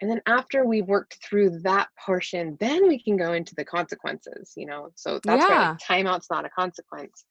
And 0.00 0.10
then 0.10 0.20
after 0.26 0.64
we've 0.64 0.86
worked 0.86 1.18
through 1.24 1.60
that 1.60 1.88
portion, 2.04 2.56
then 2.60 2.88
we 2.88 3.02
can 3.02 3.16
go 3.16 3.32
into 3.32 3.54
the 3.54 3.64
consequences, 3.64 4.52
you 4.56 4.66
know. 4.66 4.90
So 4.96 5.20
that's 5.24 5.48
why 5.48 5.54
Yeah. 5.54 5.70
like, 5.70 5.78
timeout's 5.78 6.30
not 6.30 6.44
a 6.44 6.50
consequence. 6.50 7.24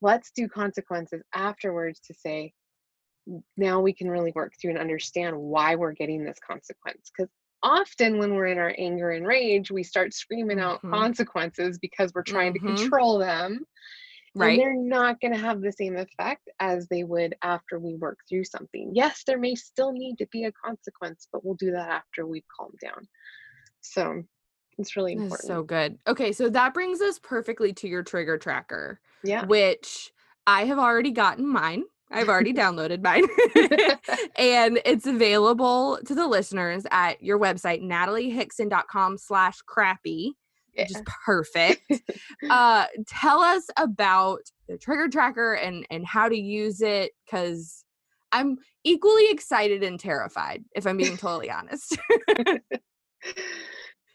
Let's 0.00 0.30
do 0.30 0.48
consequences 0.48 1.22
afterwards 1.34 2.00
to 2.06 2.14
say, 2.14 2.52
now 3.56 3.80
we 3.80 3.92
can 3.92 4.08
really 4.08 4.30
work 4.36 4.52
through 4.60 4.70
and 4.70 4.78
understand 4.78 5.36
why 5.36 5.74
we're 5.74 5.92
getting 5.92 6.24
this 6.24 6.38
consequence. 6.38 7.10
Because 7.10 7.30
often 7.62 8.18
when 8.18 8.34
we're 8.34 8.46
in 8.46 8.58
our 8.58 8.74
anger 8.78 9.10
and 9.10 9.26
rage, 9.26 9.70
we 9.70 9.82
start 9.82 10.14
screaming 10.14 10.60
out 10.60 10.82
Mhm. 10.82 10.90
consequences 10.92 11.78
because 11.78 12.12
we're 12.14 12.22
trying 12.22 12.52
Mhm. 12.52 12.54
to 12.54 12.60
control 12.60 13.18
them. 13.18 13.66
Right. 14.34 14.58
And 14.58 14.60
they're 14.60 14.74
not 14.74 15.20
going 15.20 15.32
to 15.32 15.38
have 15.38 15.62
the 15.62 15.72
same 15.72 15.96
effect 15.96 16.48
as 16.60 16.88
they 16.88 17.04
would 17.04 17.34
after 17.42 17.78
we 17.78 17.94
work 17.94 18.18
through 18.28 18.44
something. 18.44 18.94
Yes, 18.94 19.24
there 19.24 19.38
may 19.38 19.54
still 19.54 19.92
need 19.92 20.18
to 20.18 20.26
be 20.26 20.44
a 20.44 20.52
consequence, 20.52 21.26
but 21.32 21.44
we'll 21.44 21.54
do 21.54 21.70
that 21.72 21.88
after 21.88 22.26
we've 22.26 22.46
calmed 22.54 22.78
down. 22.82 23.08
So 23.80 24.24
it's 24.78 24.94
really 24.94 25.14
important. 25.14 25.48
so 25.48 25.62
good. 25.62 25.98
Okay, 26.06 26.32
so 26.32 26.50
that 26.50 26.74
brings 26.74 27.00
us 27.00 27.18
perfectly 27.18 27.72
to 27.74 27.88
your 27.88 28.02
trigger 28.02 28.36
tracker, 28.36 29.00
yeah. 29.24 29.46
which 29.46 30.12
I 30.46 30.66
have 30.66 30.78
already 30.78 31.12
gotten 31.12 31.46
mine. 31.48 31.84
I've 32.10 32.28
already 32.28 32.52
downloaded 32.52 33.02
mine. 33.02 33.24
and 34.36 34.80
it's 34.84 35.06
available 35.06 35.98
to 36.06 36.14
the 36.14 36.26
listeners 36.26 36.86
at 36.90 37.22
your 37.22 37.38
website, 37.38 37.82
nataliehickson.com 37.82 39.18
slash 39.18 39.58
crappy, 39.62 40.32
which 40.76 40.90
is 40.90 41.02
perfect. 41.24 41.82
uh 42.50 42.86
tell 43.08 43.40
us 43.40 43.64
about 43.76 44.40
the 44.68 44.78
trigger 44.78 45.08
tracker 45.08 45.54
and 45.54 45.86
and 45.90 46.06
how 46.06 46.28
to 46.28 46.36
use 46.36 46.80
it 46.80 47.12
because 47.24 47.84
I'm 48.32 48.58
equally 48.84 49.30
excited 49.30 49.82
and 49.82 49.98
terrified, 49.98 50.64
if 50.74 50.86
I'm 50.86 50.96
being 50.96 51.16
totally 51.16 51.50
honest. 51.50 51.96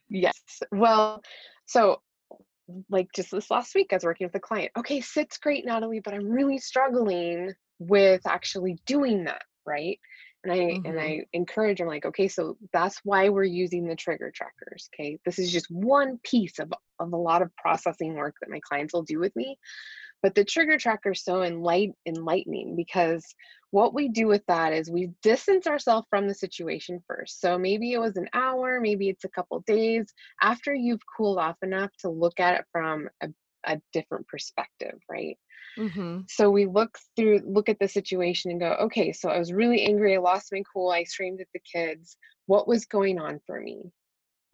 yes. 0.10 0.40
Well, 0.72 1.22
so 1.66 2.02
like 2.90 3.08
just 3.16 3.32
this 3.32 3.52
last 3.52 3.76
week, 3.76 3.88
I 3.92 3.96
was 3.96 4.04
working 4.04 4.28
with 4.28 4.36
a 4.36 4.40
client. 4.40 4.72
Okay, 4.78 5.02
sit's 5.02 5.38
great, 5.38 5.66
Natalie, 5.66 6.02
but 6.02 6.14
I'm 6.14 6.30
really 6.30 6.58
struggling 6.58 7.54
with 7.82 8.22
actually 8.28 8.78
doing 8.86 9.26
that, 9.26 9.44
right? 9.66 10.00
And 10.44 10.54
I 10.54 10.80
and 10.86 11.00
Mhm. 11.00 11.00
I 11.00 11.26
encourage 11.34 11.80
them 11.80 11.88
like, 11.88 12.06
okay, 12.06 12.28
so 12.28 12.58
that's 12.74 13.00
why 13.04 13.30
we're 13.30 13.44
using 13.44 13.88
the 13.88 13.96
trigger 13.96 14.32
trackers. 14.34 14.90
Okay. 14.94 15.20
This 15.26 15.40
is 15.40 15.52
just 15.52 15.70
one 15.70 16.20
piece 16.24 16.60
of, 16.60 16.74
of 17.00 17.14
a 17.14 17.18
lot 17.18 17.42
of 17.42 17.56
processing 17.58 18.16
work 18.16 18.36
that 18.42 18.50
my 18.50 18.60
clients 18.68 18.94
will 18.94 19.04
do 19.04 19.20
with 19.20 19.36
me. 19.36 19.58
But 20.22 20.36
the 20.36 20.46
trigger 20.46 20.78
tracker 20.78 21.12
is 21.12 21.24
so 21.24 21.42
enlight, 21.42 21.94
enlightening 22.06 22.76
because 22.76 23.26
what 23.72 23.94
we 23.94 24.10
do 24.10 24.28
with 24.28 24.46
that 24.48 24.74
is 24.74 24.90
we 24.92 25.12
distance 25.24 25.66
ourselves 25.66 26.08
from 26.10 26.28
the 26.28 26.36
situation 26.36 27.02
first. 27.08 27.42
So 27.42 27.58
maybe 27.58 27.94
it 27.94 28.00
was 28.00 28.18
an 28.18 28.30
hour, 28.34 28.80
maybe 28.80 29.10
it's 29.10 29.24
a 29.24 29.30
couple 29.30 29.60
days 29.62 30.14
after 30.42 30.74
you've 30.74 31.02
cooled 31.18 31.40
off 31.40 31.58
enough 31.64 31.92
to 32.02 32.10
look 32.10 32.40
at 32.40 32.60
it 32.60 32.66
from 32.72 33.10
a, 33.22 33.30
a 33.66 33.80
different 33.94 34.28
perspective, 34.28 35.00
right? 35.10 35.38
hmm 35.78 36.22
So 36.28 36.50
we 36.50 36.66
look 36.66 36.98
through, 37.16 37.42
look 37.46 37.70
at 37.70 37.80
the 37.80 37.88
situation 37.88 38.52
and 38.52 38.60
go, 38.60 38.72
okay, 38.82 39.12
so 39.14 39.30
I 39.30 39.40
was 39.40 39.54
really 39.54 39.84
angry. 39.84 40.16
I 40.16 40.20
lost 40.20 40.52
my 40.52 40.64
cool. 40.72 40.90
I 40.92 41.04
screamed 41.04 41.42
at 41.42 41.48
the 41.54 41.62
kids. 41.62 42.18
What 42.48 42.68
was 42.68 42.86
going 42.86 43.20
on 43.20 43.40
for 43.46 43.60
me? 43.62 43.92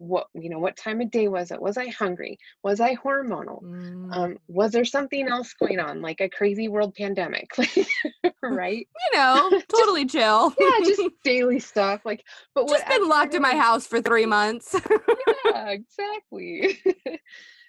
What, 0.00 0.28
you 0.32 0.48
know, 0.48 0.60
what 0.60 0.76
time 0.76 1.00
of 1.00 1.10
day 1.10 1.26
was 1.26 1.50
it? 1.50 1.60
Was 1.60 1.76
I 1.76 1.88
hungry? 1.88 2.38
Was 2.62 2.78
I 2.80 2.94
hormonal? 2.94 3.64
Mm. 3.64 4.14
Um, 4.16 4.38
was 4.46 4.70
there 4.70 4.84
something 4.84 5.26
else 5.26 5.52
going 5.54 5.80
on, 5.80 6.00
like 6.00 6.20
a 6.20 6.28
crazy 6.28 6.68
world 6.68 6.94
pandemic? 6.94 7.50
right? 8.42 8.86
you 9.12 9.18
know, 9.18 9.48
Just- 9.50 9.68
totally 9.68 10.06
chill. 10.06 10.54
Yeah, 10.58 10.70
just 10.84 11.02
daily 11.24 11.58
stuff. 11.58 12.02
Like, 12.04 12.22
but 12.54 12.66
what 12.66 12.78
just 12.78 12.88
been 12.88 13.08
locked 13.08 13.34
in 13.34 13.42
my 13.42 13.56
house 13.56 13.86
for 13.88 14.00
three 14.00 14.26
months. 14.26 14.76
yeah, 15.46 15.70
exactly. 15.70 16.78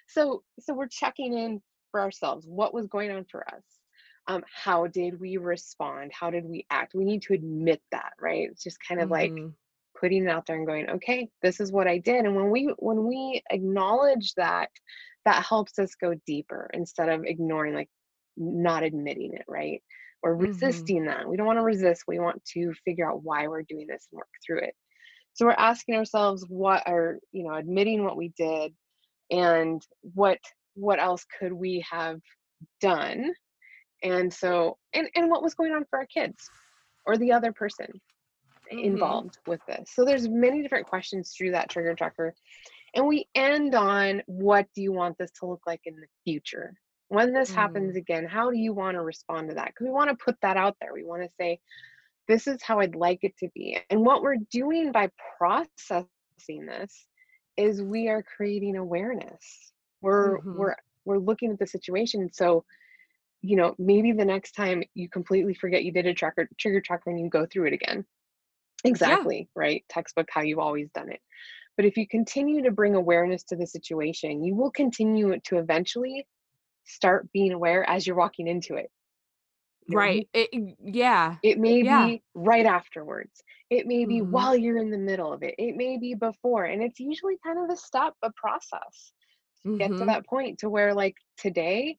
So 0.10 0.44
so 0.60 0.74
we're 0.74 0.88
checking 0.88 1.38
in 1.38 1.62
for 1.92 2.02
ourselves. 2.02 2.46
What 2.48 2.74
was 2.74 2.88
going 2.88 3.12
on 3.12 3.26
for 3.26 3.48
us? 3.54 3.64
Um, 4.28 4.44
how 4.54 4.88
did 4.88 5.20
we 5.20 5.38
respond? 5.38 6.12
How 6.14 6.30
did 6.30 6.46
we 6.46 6.66
act? 6.70 6.94
We 6.96 7.06
need 7.06 7.24
to 7.24 7.34
admit 7.34 7.82
that, 7.92 8.14
right? 8.20 8.50
It's 8.52 8.64
just 8.64 8.78
kind 8.88 9.02
of 9.02 9.10
like 9.10 9.34
Mhm. 9.34 9.56
putting 10.00 10.26
it 10.26 10.30
out 10.30 10.46
there 10.46 10.58
and 10.58 10.68
going, 10.68 10.90
okay, 10.90 11.30
this 11.42 11.60
is 11.60 11.72
what 11.72 11.88
I 11.88 11.98
did. 12.00 12.26
And 12.26 12.36
when 12.36 12.52
we 12.52 12.66
when 12.80 13.08
we 13.08 13.42
acknowledge 13.52 14.34
that, 14.36 14.72
that 15.26 15.46
helps 15.46 15.80
us 15.80 15.96
go 15.96 16.14
deeper 16.26 16.70
instead 16.74 17.10
of 17.10 17.26
ignoring, 17.26 17.74
like 17.76 17.90
not 18.38 18.84
admitting 18.84 19.34
it, 19.34 19.46
right? 19.48 19.84
Or 20.24 20.36
Mhm. 20.40 20.92
resisting 20.92 21.06
that. 21.06 21.28
We 21.30 21.38
don't 21.38 21.48
want 21.48 21.60
to 21.60 21.64
resist. 21.64 22.04
We 22.08 22.20
want 22.20 22.44
to 22.54 22.74
figure 22.86 23.10
out 23.10 23.24
why 23.24 23.48
we're 23.48 23.64
doing 23.64 23.88
this 23.88 24.08
and 24.12 24.18
work 24.20 24.30
through 24.46 24.60
it. 24.62 24.76
So 25.34 25.46
we're 25.46 25.54
asking 25.54 25.96
ourselves 25.96 26.46
what 26.50 26.88
are, 26.88 27.20
you 27.32 27.44
know, 27.44 27.56
admitting 27.56 28.04
what 28.04 28.18
we 28.18 28.30
did 28.30 28.76
and 29.32 29.82
what 30.14 30.40
what 30.76 31.00
else 31.00 31.26
could 31.40 31.52
we 31.54 31.86
have 31.90 32.20
done? 32.82 33.34
And 34.04 34.34
so 34.34 34.78
and 34.94 35.10
and 35.16 35.30
what 35.30 35.44
was 35.44 35.56
going 35.56 35.74
on 35.74 35.86
for 35.90 36.00
our 36.00 36.06
kids 36.06 36.50
or 37.06 37.18
the 37.18 37.34
other 37.34 37.52
person 37.54 38.02
Mhm. 38.72 38.84
involved 38.84 39.38
with 39.48 39.62
this. 39.68 39.90
So 39.92 40.06
there's 40.06 40.30
many 40.30 40.62
different 40.62 40.88
questions 40.88 41.34
through 41.36 41.52
that 41.52 41.70
trigger 41.70 41.96
tracker. 41.96 42.36
And 42.94 43.08
we 43.08 43.28
end 43.36 43.74
on 43.76 44.22
what 44.28 44.68
do 44.76 44.82
you 44.82 44.92
want 44.92 45.18
this 45.18 45.32
to 45.40 45.48
look 45.48 45.62
like 45.66 45.82
in 45.86 45.96
the 45.96 46.08
future? 46.24 46.76
When 47.08 47.34
this 47.34 47.50
happens 47.56 47.96
again, 47.96 48.26
how 48.28 48.52
do 48.52 48.58
you 48.58 48.72
want 48.74 48.96
to 48.96 49.02
respond 49.02 49.50
to 49.50 49.56
that? 49.56 49.70
Because 49.70 49.86
we 49.86 49.92
want 49.92 50.12
to 50.12 50.24
put 50.24 50.40
that 50.42 50.58
out 50.58 50.76
there. 50.80 50.94
We 50.94 51.04
want 51.04 51.24
to 51.24 51.30
say, 51.40 51.60
this 52.28 52.46
is 52.46 52.62
how 52.62 52.80
I'd 52.80 52.94
like 52.96 53.24
it 53.24 53.36
to 53.38 53.50
be. 53.56 53.80
And 53.90 54.06
what 54.06 54.22
we're 54.22 54.38
doing 54.52 54.92
by 54.92 55.10
processing 55.38 56.68
this 56.68 57.08
is 57.60 57.84
we 57.84 58.10
are 58.10 58.24
creating 58.24 58.78
awareness. 58.78 59.74
We're 60.02 60.40
Mhm. 60.44 60.54
we're 60.54 60.76
we're 61.06 61.20
looking 61.20 61.52
at 61.52 61.60
the 61.60 61.68
situation. 61.68 62.32
So, 62.34 62.66
you 63.42 63.56
know, 63.58 63.76
maybe 63.80 64.14
the 64.14 64.26
next 64.26 64.54
time 64.54 64.84
you 64.96 65.10
completely 65.10 65.54
forget 65.56 65.86
you 65.86 65.94
did 65.94 66.08
a 66.08 66.14
tracker 66.14 66.50
trigger 66.60 66.82
tracker 66.82 67.12
and 67.12 67.20
you 67.22 67.30
go 67.30 67.46
through 67.48 67.68
it 67.68 67.74
again. 67.74 68.06
Exactly, 68.84 69.50
right? 69.56 69.86
Textbook 69.90 70.30
how 70.32 70.42
you've 70.42 70.60
always 70.60 70.90
done 70.92 71.12
it. 71.12 71.22
But 71.78 71.86
if 71.86 71.98
you 71.98 72.08
continue 72.08 72.64
to 72.64 72.72
bring 72.72 72.96
awareness 72.96 73.44
to 73.46 73.58
the 73.58 73.68
situation, 73.68 74.44
you 74.44 74.56
will 74.56 74.72
continue 74.72 75.40
to 75.46 75.58
eventually 75.60 76.28
start 76.86 77.32
being 77.34 77.54
aware 77.54 77.90
as 77.90 78.08
you're 78.08 78.18
walking 78.18 78.48
into 78.48 78.76
it. 78.76 78.92
You 79.90 79.98
know, 80.00 80.06
you- 80.06 80.22
Right. 80.22 80.30
It, 80.34 80.78
yeah. 80.80 81.38
it 81.42 81.58
may 81.58 81.84
Yeah. 81.84 82.14
be 82.14 82.22
right 82.34 82.66
afterwards. 82.66 83.42
It 83.70 83.88
may 83.88 84.06
be 84.06 84.22
Mhm. 84.22 84.22
while 84.22 84.56
you're 84.56 84.78
in 84.78 84.92
the 84.92 84.98
middle 84.98 85.32
of 85.32 85.42
it. 85.44 85.56
It 85.58 85.76
may 85.76 85.98
be 85.98 86.14
before. 86.14 86.66
And 86.66 86.84
it's 86.84 87.00
usually 87.00 87.38
kind 87.46 87.58
of 87.60 87.70
a 87.70 87.78
step, 87.78 88.14
a 88.22 88.32
process 88.34 89.14
to 89.66 89.74
get 89.78 89.98
to 89.98 90.06
Mhm. 90.06 90.08
that 90.08 90.26
point 90.26 90.60
to 90.60 90.70
where, 90.70 90.94
like, 90.94 91.16
today, 91.38 91.98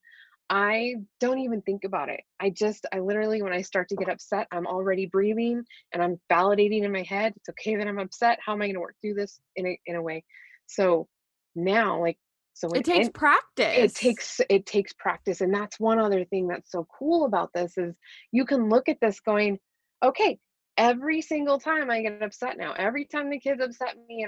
I 0.50 0.96
don't 1.20 1.38
even 1.38 1.62
think 1.62 1.84
about 1.84 2.08
it. 2.10 2.22
I 2.40 2.50
just, 2.50 2.86
I 2.92 3.00
literally, 3.00 3.42
when 3.42 3.52
I 3.52 3.62
start 3.62 3.88
to 3.90 3.96
get 3.96 4.08
upset, 4.10 4.48
I'm 4.52 4.66
already 4.66 5.06
breathing 5.06 5.64
and 5.92 6.02
I'm 6.02 6.20
validating 6.30 6.82
in 6.84 6.92
my 6.92 7.02
head. 7.02 7.34
It's 7.36 7.48
okay 7.50 7.76
that 7.76 7.86
I'm 7.88 7.98
upset. 8.00 8.40
How 8.44 8.52
am 8.54 8.62
I 8.62 8.66
going 8.66 8.74
to 8.74 8.80
work 8.80 8.96
through 9.00 9.14
this 9.14 9.40
in 9.56 9.66
a, 9.66 9.80
in 9.86 9.96
a 9.96 10.02
way? 10.02 10.24
So 10.66 11.08
now, 11.54 12.00
like, 12.00 12.18
so 12.54 12.68
when 12.68 12.80
It 12.80 12.84
takes 12.84 13.06
an- 13.06 13.12
practice. 13.12 13.76
it 13.76 13.94
takes 13.94 14.40
it 14.48 14.66
takes 14.66 14.92
practice 14.94 15.40
and 15.40 15.52
that's 15.54 15.78
one 15.80 15.98
other 15.98 16.24
thing 16.24 16.48
that's 16.48 16.70
so 16.70 16.86
cool 16.98 17.24
about 17.24 17.50
this 17.54 17.76
is 17.78 17.94
you 18.32 18.44
can 18.44 18.68
look 18.68 18.88
at 18.88 18.98
this 19.00 19.20
going 19.20 19.58
okay 20.02 20.38
every 20.76 21.20
single 21.20 21.58
time 21.58 21.90
i 21.90 22.02
get 22.02 22.22
upset 22.22 22.56
now 22.56 22.72
every 22.76 23.04
time 23.04 23.30
the 23.30 23.38
kids 23.40 23.60
upset 23.62 23.96
me 24.08 24.26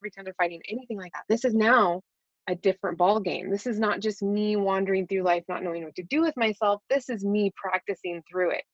every 0.00 0.10
time 0.10 0.24
they're 0.24 0.34
fighting 0.34 0.60
anything 0.70 0.96
like 0.98 1.12
that. 1.12 1.24
This 1.28 1.44
is 1.44 1.54
now 1.54 2.00
a 2.48 2.54
different 2.54 2.96
ball 2.98 3.20
game 3.20 3.50
this 3.50 3.66
is 3.66 3.78
not 3.78 4.00
just 4.00 4.22
me 4.22 4.56
wandering 4.56 5.06
through 5.06 5.22
life 5.22 5.44
not 5.48 5.62
knowing 5.62 5.84
what 5.84 5.94
to 5.94 6.02
do 6.04 6.22
with 6.22 6.34
myself. 6.36 6.80
This 6.88 7.08
is 7.08 7.24
me 7.24 7.52
practicing 7.54 8.22
through 8.30 8.52
it 8.52 8.64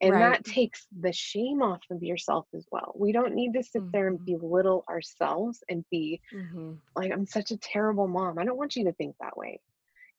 and 0.00 0.20
Right. 0.20 0.22
that 0.22 0.44
takes 0.44 0.86
the 1.00 1.12
shame 1.12 1.62
off 1.62 1.82
of 1.90 2.02
yourself 2.02 2.46
as 2.54 2.66
well 2.72 2.92
we 2.96 3.12
don't 3.12 3.34
need 3.34 3.52
to 3.54 3.62
sit 3.62 3.84
there 3.92 4.08
and 4.08 4.20
Mhm. 4.20 4.26
belittle 4.26 4.84
ourselves 4.88 5.62
and 5.68 5.84
be 5.90 6.20
Mhm. 6.32 6.80
like 6.96 7.12
I'm 7.12 7.26
such 7.26 7.50
a 7.50 7.56
terrible 7.58 8.08
mom. 8.08 8.38
I 8.38 8.44
don't 8.44 8.56
want 8.58 8.76
you 8.76 8.84
to 8.84 8.92
think 8.94 9.16
that 9.20 9.36
way. 9.36 9.60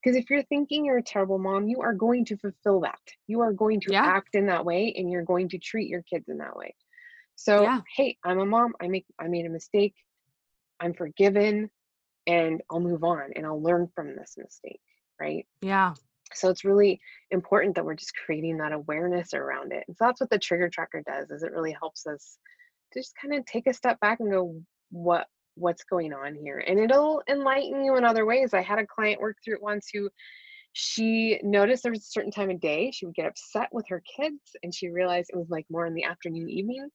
Because 0.03 0.17
if 0.17 0.29
you're 0.29 0.43
thinking 0.43 0.85
you're 0.85 0.99
a 0.99 1.03
terrible 1.03 1.39
mom, 1.39 1.67
you 1.67 1.81
are 1.81 1.93
going 1.93 2.25
to 2.25 2.37
fulfill 2.37 2.81
that. 2.81 2.99
You 3.27 3.41
are 3.41 3.53
going 3.53 3.81
to 3.81 3.91
Yeah. 3.91 4.05
act 4.05 4.35
in 4.35 4.47
that 4.47 4.65
way 4.65 4.93
and 4.97 5.11
you're 5.11 5.25
going 5.25 5.49
to 5.49 5.59
treat 5.59 5.89
your 5.89 6.03
kids 6.03 6.29
in 6.29 6.37
that 6.39 6.55
way. 6.55 6.75
So, 7.35 7.71
Yeah. 7.71 7.81
hey, 7.95 8.17
I'm 8.25 8.39
a 8.39 8.45
mom. 8.45 8.73
I 8.81 8.87
make 8.89 9.07
I 9.19 9.27
made 9.29 9.45
a 9.45 9.49
mistake. 9.49 9.95
I'm 10.79 10.93
forgiven 10.93 11.71
and 12.27 12.63
I'll 12.71 12.81
move 12.81 13.03
on 13.03 13.33
and 13.35 13.45
I'll 13.45 13.61
learn 13.61 13.89
from 13.95 14.15
this 14.15 14.35
mistake, 14.37 14.81
right? 15.19 15.47
Yeah. 15.61 15.95
So 16.33 16.49
it's 16.49 16.63
really 16.63 16.99
important 17.31 17.75
that 17.75 17.85
we're 17.85 17.95
just 17.95 18.13
creating 18.25 18.57
that 18.57 18.71
awareness 18.73 19.33
around 19.33 19.71
it. 19.71 19.83
And 19.87 19.95
so 19.97 20.05
that's 20.05 20.21
what 20.21 20.29
the 20.29 20.39
trigger 20.39 20.69
tracker 20.69 21.03
does 21.05 21.31
is 21.31 21.43
it 21.43 21.51
really 21.51 21.71
helps 21.71 22.05
us 22.07 22.37
to 22.93 22.99
just 22.99 23.13
kind 23.21 23.35
of 23.35 23.45
take 23.45 23.67
a 23.67 23.73
step 23.73 23.99
back 23.99 24.19
and 24.19 24.31
go, 24.31 24.61
what 24.91 25.27
what's 25.55 25.83
going 25.83 26.13
on 26.13 26.35
here? 26.35 26.63
And 26.65 26.79
it'll 26.79 27.21
enlighten 27.29 27.83
you 27.83 27.97
in 27.97 28.05
other 28.05 28.25
ways. 28.25 28.53
I 28.53 28.61
had 28.61 28.79
a 28.79 28.87
client 28.87 29.19
work 29.19 29.37
through 29.43 29.55
it 29.55 29.61
once 29.61 29.89
who 29.93 30.09
she 30.73 31.39
noticed 31.43 31.83
there 31.83 31.91
was 31.91 32.01
a 32.05 32.11
certain 32.11 32.31
time 32.31 32.49
of 32.49 32.59
day 32.59 32.91
she 32.91 33.05
would 33.05 33.15
get 33.15 33.25
upset 33.25 33.67
with 33.71 33.87
her 33.89 34.03
kids 34.15 34.55
and 34.63 34.73
she 34.73 34.89
realized 34.89 35.29
it 35.33 35.37
was 35.37 35.49
like 35.49 35.65
more 35.69 35.85
in 35.85 35.93
the 35.95 36.03
afternoon 36.03 36.49
evening 36.49 36.87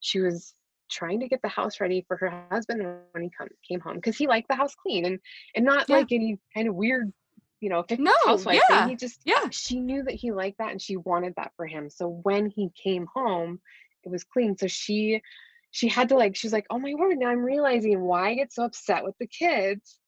she 0.00 0.20
was 0.20 0.54
trying 0.90 1.20
to 1.20 1.28
get 1.28 1.40
the 1.42 1.48
house 1.48 1.80
ready 1.80 2.02
for 2.08 2.16
her 2.16 2.46
husband 2.50 2.82
when 3.12 3.22
he 3.22 3.30
come, 3.36 3.48
came 3.68 3.80
home 3.80 3.96
because 3.96 4.16
he 4.16 4.26
liked 4.26 4.48
the 4.48 4.54
house 4.54 4.74
clean 4.74 5.04
and 5.04 5.18
and 5.54 5.64
not 5.64 5.88
Yeah. 5.88 5.96
like 5.96 6.10
any 6.10 6.38
kind 6.54 6.68
of 6.68 6.74
weird 6.74 7.12
you 7.60 7.68
know 7.68 7.82
50s 7.82 7.98
No, 7.98 8.12
housewife 8.26 8.60
yeah, 8.70 8.80
thing 8.80 8.90
he 8.90 8.96
just 8.96 9.20
Yeah. 9.24 9.48
she 9.50 9.80
knew 9.80 10.02
that 10.04 10.14
he 10.14 10.32
liked 10.32 10.58
that 10.58 10.70
and 10.70 10.80
she 10.80 10.96
wanted 10.96 11.34
that 11.36 11.52
for 11.56 11.66
him 11.66 11.90
so 11.90 12.20
when 12.22 12.50
he 12.50 12.70
came 12.82 13.06
home 13.14 13.60
it 14.04 14.10
was 14.10 14.24
clean 14.24 14.56
so 14.56 14.66
she 14.66 15.20
she 15.70 15.88
had 15.88 16.08
to 16.08 16.16
like 16.16 16.36
she's 16.36 16.52
like 16.52 16.66
oh 16.70 16.78
my 16.78 16.94
word 16.94 17.18
now 17.18 17.28
i'm 17.28 17.38
realizing 17.40 18.00
why 18.00 18.30
i 18.30 18.34
get 18.34 18.52
so 18.52 18.64
upset 18.64 19.04
with 19.04 19.14
the 19.18 19.26
kids 19.26 20.00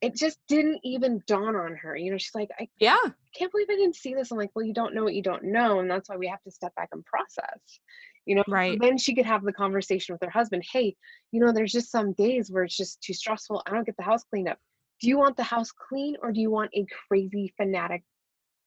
it 0.00 0.14
just 0.14 0.38
didn't 0.48 0.80
even 0.84 1.22
dawn 1.26 1.56
on 1.56 1.74
her. 1.76 1.96
You 1.96 2.12
know, 2.12 2.18
she's 2.18 2.34
like, 2.34 2.50
I 2.58 2.68
Yeah. 2.78 2.96
can't 3.34 3.50
believe 3.50 3.66
I 3.70 3.74
didn't 3.74 3.96
see 3.96 4.14
this. 4.14 4.30
I'm 4.30 4.38
like, 4.38 4.50
well, 4.54 4.64
you 4.64 4.72
don't 4.74 4.94
know 4.94 5.02
what 5.02 5.14
you 5.14 5.22
don't 5.22 5.44
know. 5.44 5.80
And 5.80 5.90
that's 5.90 6.08
why 6.08 6.16
we 6.16 6.28
have 6.28 6.42
to 6.42 6.50
step 6.50 6.74
back 6.76 6.90
and 6.92 7.04
process. 7.04 7.80
You 8.24 8.36
know, 8.36 8.44
Right. 8.46 8.78
then 8.80 8.98
she 8.98 9.14
could 9.14 9.26
have 9.26 9.42
the 9.42 9.52
conversation 9.52 10.12
with 10.12 10.22
her 10.22 10.30
husband. 10.30 10.62
Hey, 10.72 10.94
you 11.32 11.40
know, 11.40 11.52
there's 11.52 11.72
just 11.72 11.90
some 11.90 12.12
days 12.12 12.50
where 12.50 12.64
it's 12.64 12.76
just 12.76 13.00
too 13.00 13.14
stressful. 13.14 13.62
I 13.66 13.70
don't 13.70 13.86
get 13.86 13.96
the 13.96 14.02
house 14.04 14.22
cleaned 14.24 14.48
up. 14.48 14.58
Do 15.00 15.08
you 15.08 15.18
want 15.18 15.36
the 15.36 15.42
house 15.42 15.70
clean 15.72 16.16
or 16.22 16.32
do 16.32 16.40
you 16.40 16.50
want 16.50 16.70
a 16.74 16.86
crazy, 17.08 17.52
fanatic, 17.56 18.02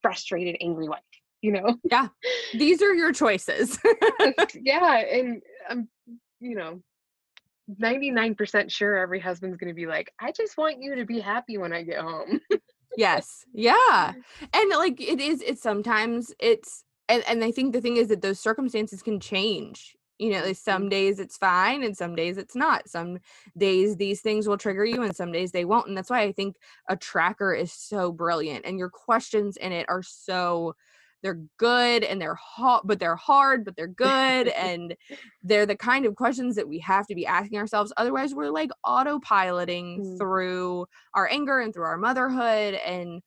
frustrated, 0.02 0.58
angry 0.62 0.88
wife? 0.88 1.02
You 1.42 1.54
know? 1.54 1.78
Yeah. 1.84 2.08
These 2.54 2.82
are 2.82 2.94
your 2.94 3.12
choices. 3.12 3.80
yeah. 4.62 4.98
And 4.98 5.42
I'm, 5.70 5.90
you 6.40 6.56
know, 6.56 6.82
99% 7.80 8.72
sure 8.72 8.98
every 8.98 9.20
husband's 9.20 9.58
going 9.58 9.70
to 9.70 9.74
be 9.74 9.88
like, 9.88 10.12
I 10.20 10.32
just 10.32 10.58
want 10.58 10.82
you 10.82 10.96
to 10.96 11.06
be 11.06 11.20
happy 11.20 11.58
when 11.58 11.74
I 11.74 11.84
get 11.84 12.00
home. 12.00 12.40
yes. 12.98 13.46
Yeah. 13.54 14.14
And 14.54 14.70
like 14.72 15.00
it 15.02 15.20
is 15.20 15.42
it's 15.42 15.62
sometimes 15.62 16.34
it's 16.40 16.84
and 17.08 17.24
and 17.28 17.44
I 17.44 17.52
think 17.52 17.74
the 17.74 17.82
thing 17.82 17.98
is 17.98 18.08
that 18.10 18.22
those 18.22 18.40
circumstances 18.40 19.02
can 19.02 19.20
change. 19.20 19.96
You 20.22 20.30
know, 20.34 20.54
some 20.54 20.88
days 20.88 21.20
it's 21.20 21.36
fine 21.38 21.82
and 21.84 21.98
some 21.98 22.16
days 22.16 22.38
it's 22.38 22.56
not. 22.56 22.88
Some 22.88 23.18
days 23.58 23.96
these 23.98 24.22
things 24.22 24.48
will 24.48 24.58
trigger 24.58 24.86
you 24.86 25.02
and 25.02 25.16
some 25.16 25.32
days 25.32 25.52
they 25.52 25.66
won't. 25.66 25.88
And 25.88 25.98
that's 25.98 26.12
why 26.12 26.22
I 26.22 26.32
think 26.32 26.58
a 26.88 26.96
tracker 26.96 27.54
is 27.54 27.74
so 27.74 28.12
brilliant 28.12 28.66
and 28.66 28.78
your 28.78 28.90
questions 28.92 29.58
in 29.58 29.72
it 29.72 29.88
are 29.90 30.04
so 30.04 30.76
they're 31.24 31.42
good 31.58 32.04
and 32.04 32.20
they're 32.22 32.36
hot 32.36 32.86
but 32.88 33.00
they're 33.00 33.16
hard 33.16 33.64
but 33.66 33.76
they're 33.76 33.88
good 33.88 34.48
and 34.68 34.96
they're 35.44 35.66
the 35.68 35.76
kind 35.76 36.06
of 36.06 36.16
questions 36.16 36.56
that 36.56 36.68
we 36.68 36.80
have 36.80 37.06
to 37.08 37.16
be 37.16 37.26
asking 37.28 37.60
ourselves 37.60 37.94
otherwise 37.98 38.34
we're 38.34 38.50
like 38.50 38.72
autopiloting 38.86 40.00
Mm. 40.00 40.18
through 40.18 40.86
our 41.14 41.28
anger 41.32 41.60
and 41.60 41.74
through 41.74 41.84
our 41.86 41.98
motherhood 41.98 42.74
and 42.76 43.22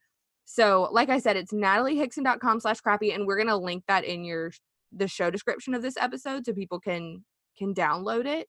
so 0.44 0.88
like 0.92 1.08
i 1.08 1.18
said 1.18 1.36
it's 1.36 1.52
nataliehickson.com 1.52 2.60
slash 2.60 2.80
crappy 2.80 3.12
and 3.12 3.26
we're 3.26 3.36
going 3.36 3.48
to 3.48 3.56
link 3.56 3.84
that 3.88 4.04
in 4.04 4.24
your 4.24 4.52
the 4.96 5.08
show 5.08 5.30
description 5.30 5.74
of 5.74 5.82
this 5.82 5.96
episode 5.96 6.44
so 6.46 6.52
people 6.52 6.80
can 6.80 7.24
can 7.58 7.74
download 7.74 8.26
it 8.26 8.48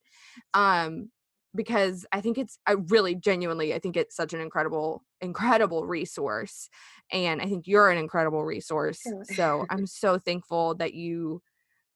um 0.54 1.10
because 1.56 2.06
i 2.12 2.20
think 2.22 2.38
it's 2.38 2.60
i 2.68 2.74
really 2.90 3.16
genuinely 3.16 3.74
i 3.74 3.80
think 3.80 3.96
it's 3.96 4.16
such 4.16 4.34
an 4.34 4.42
incredible 4.42 5.04
incredible 5.22 5.86
resource 5.86 6.70
and 7.12 7.42
i 7.42 7.46
think 7.46 7.68
you're 7.68 7.90
an 7.90 7.98
incredible 7.98 8.44
resource 8.44 9.02
so 9.24 9.66
i'm 9.70 9.88
so 9.88 10.18
thankful 10.18 10.76
that 10.76 10.94
you 10.94 11.42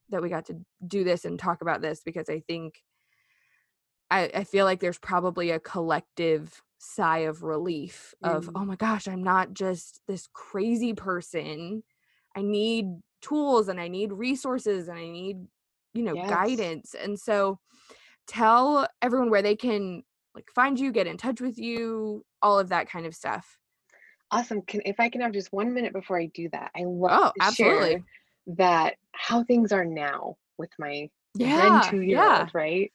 that 0.09 0.21
we 0.21 0.29
got 0.29 0.45
to 0.45 0.55
do 0.87 1.03
this 1.03 1.25
and 1.25 1.37
talk 1.39 1.61
about 1.61 1.81
this 1.81 2.01
because 2.03 2.29
i 2.29 2.39
think 2.47 2.81
I, 4.11 4.31
I 4.33 4.43
feel 4.43 4.65
like 4.65 4.79
there's 4.79 4.97
probably 4.97 5.51
a 5.51 5.59
collective 5.59 6.61
sigh 6.79 7.19
of 7.19 7.43
relief 7.43 8.13
of 8.23 8.45
Mm. 8.45 8.51
oh 8.55 8.65
my 8.65 8.75
gosh 8.75 9.07
i'm 9.07 9.23
not 9.23 9.53
just 9.53 10.01
this 10.07 10.27
crazy 10.33 10.93
person 10.93 11.83
i 12.35 12.41
need 12.41 12.85
tools 13.21 13.67
and 13.67 13.79
i 13.79 13.87
need 13.87 14.11
resources 14.13 14.87
and 14.87 14.97
i 14.97 15.07
need 15.07 15.37
you 15.93 16.03
know 16.03 16.15
Yes. 16.15 16.29
guidance 16.29 16.93
and 16.93 17.19
so 17.19 17.59
tell 18.27 18.87
everyone 19.01 19.29
where 19.29 19.41
they 19.41 19.55
can 19.55 20.03
like 20.35 20.47
find 20.53 20.79
you 20.79 20.91
get 20.91 21.07
in 21.07 21.17
touch 21.17 21.41
with 21.41 21.57
you 21.57 22.23
all 22.41 22.59
of 22.59 22.69
that 22.69 22.89
kind 22.89 23.05
of 23.05 23.15
stuff 23.15 23.57
Awesome. 24.31 24.61
Can 24.61 24.81
if 24.85 24.99
I 24.99 25.09
can 25.09 25.21
have 25.21 25.31
just 25.31 25.51
one 25.51 25.73
minute 25.73 25.91
before 25.91 26.19
I 26.19 26.27
do 26.27 26.49
that, 26.51 26.69
I 26.75 26.83
love 26.83 27.11
oh 27.11 27.31
absolutely 27.39 27.91
share 27.93 28.03
that 28.57 28.95
how 29.13 29.43
things 29.43 29.71
are 29.71 29.85
now 29.85 30.37
with 30.57 30.69
my 30.77 31.09
then 31.33 31.81
two 31.81 32.01
year 32.01 32.19
yeah 32.19 32.41
old, 32.41 32.51
right? 32.53 32.91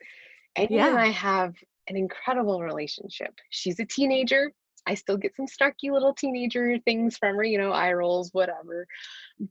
And 0.56 0.70
Yeah. 0.70 0.88
and 0.90 0.98
I 1.00 1.08
have 1.08 1.54
an 1.88 1.96
incredible 1.96 2.62
relationship. 2.62 3.34
She's 3.50 3.80
a 3.80 3.84
teenager. 3.84 4.52
I 4.86 4.94
still 4.94 5.16
get 5.16 5.34
some 5.34 5.46
snarky 5.46 5.90
little 5.90 6.14
teenager 6.14 6.78
things 6.84 7.16
from 7.16 7.34
her, 7.36 7.42
you 7.44 7.58
know, 7.58 7.72
eye 7.72 7.92
rolls, 7.92 8.30
whatever. 8.32 8.86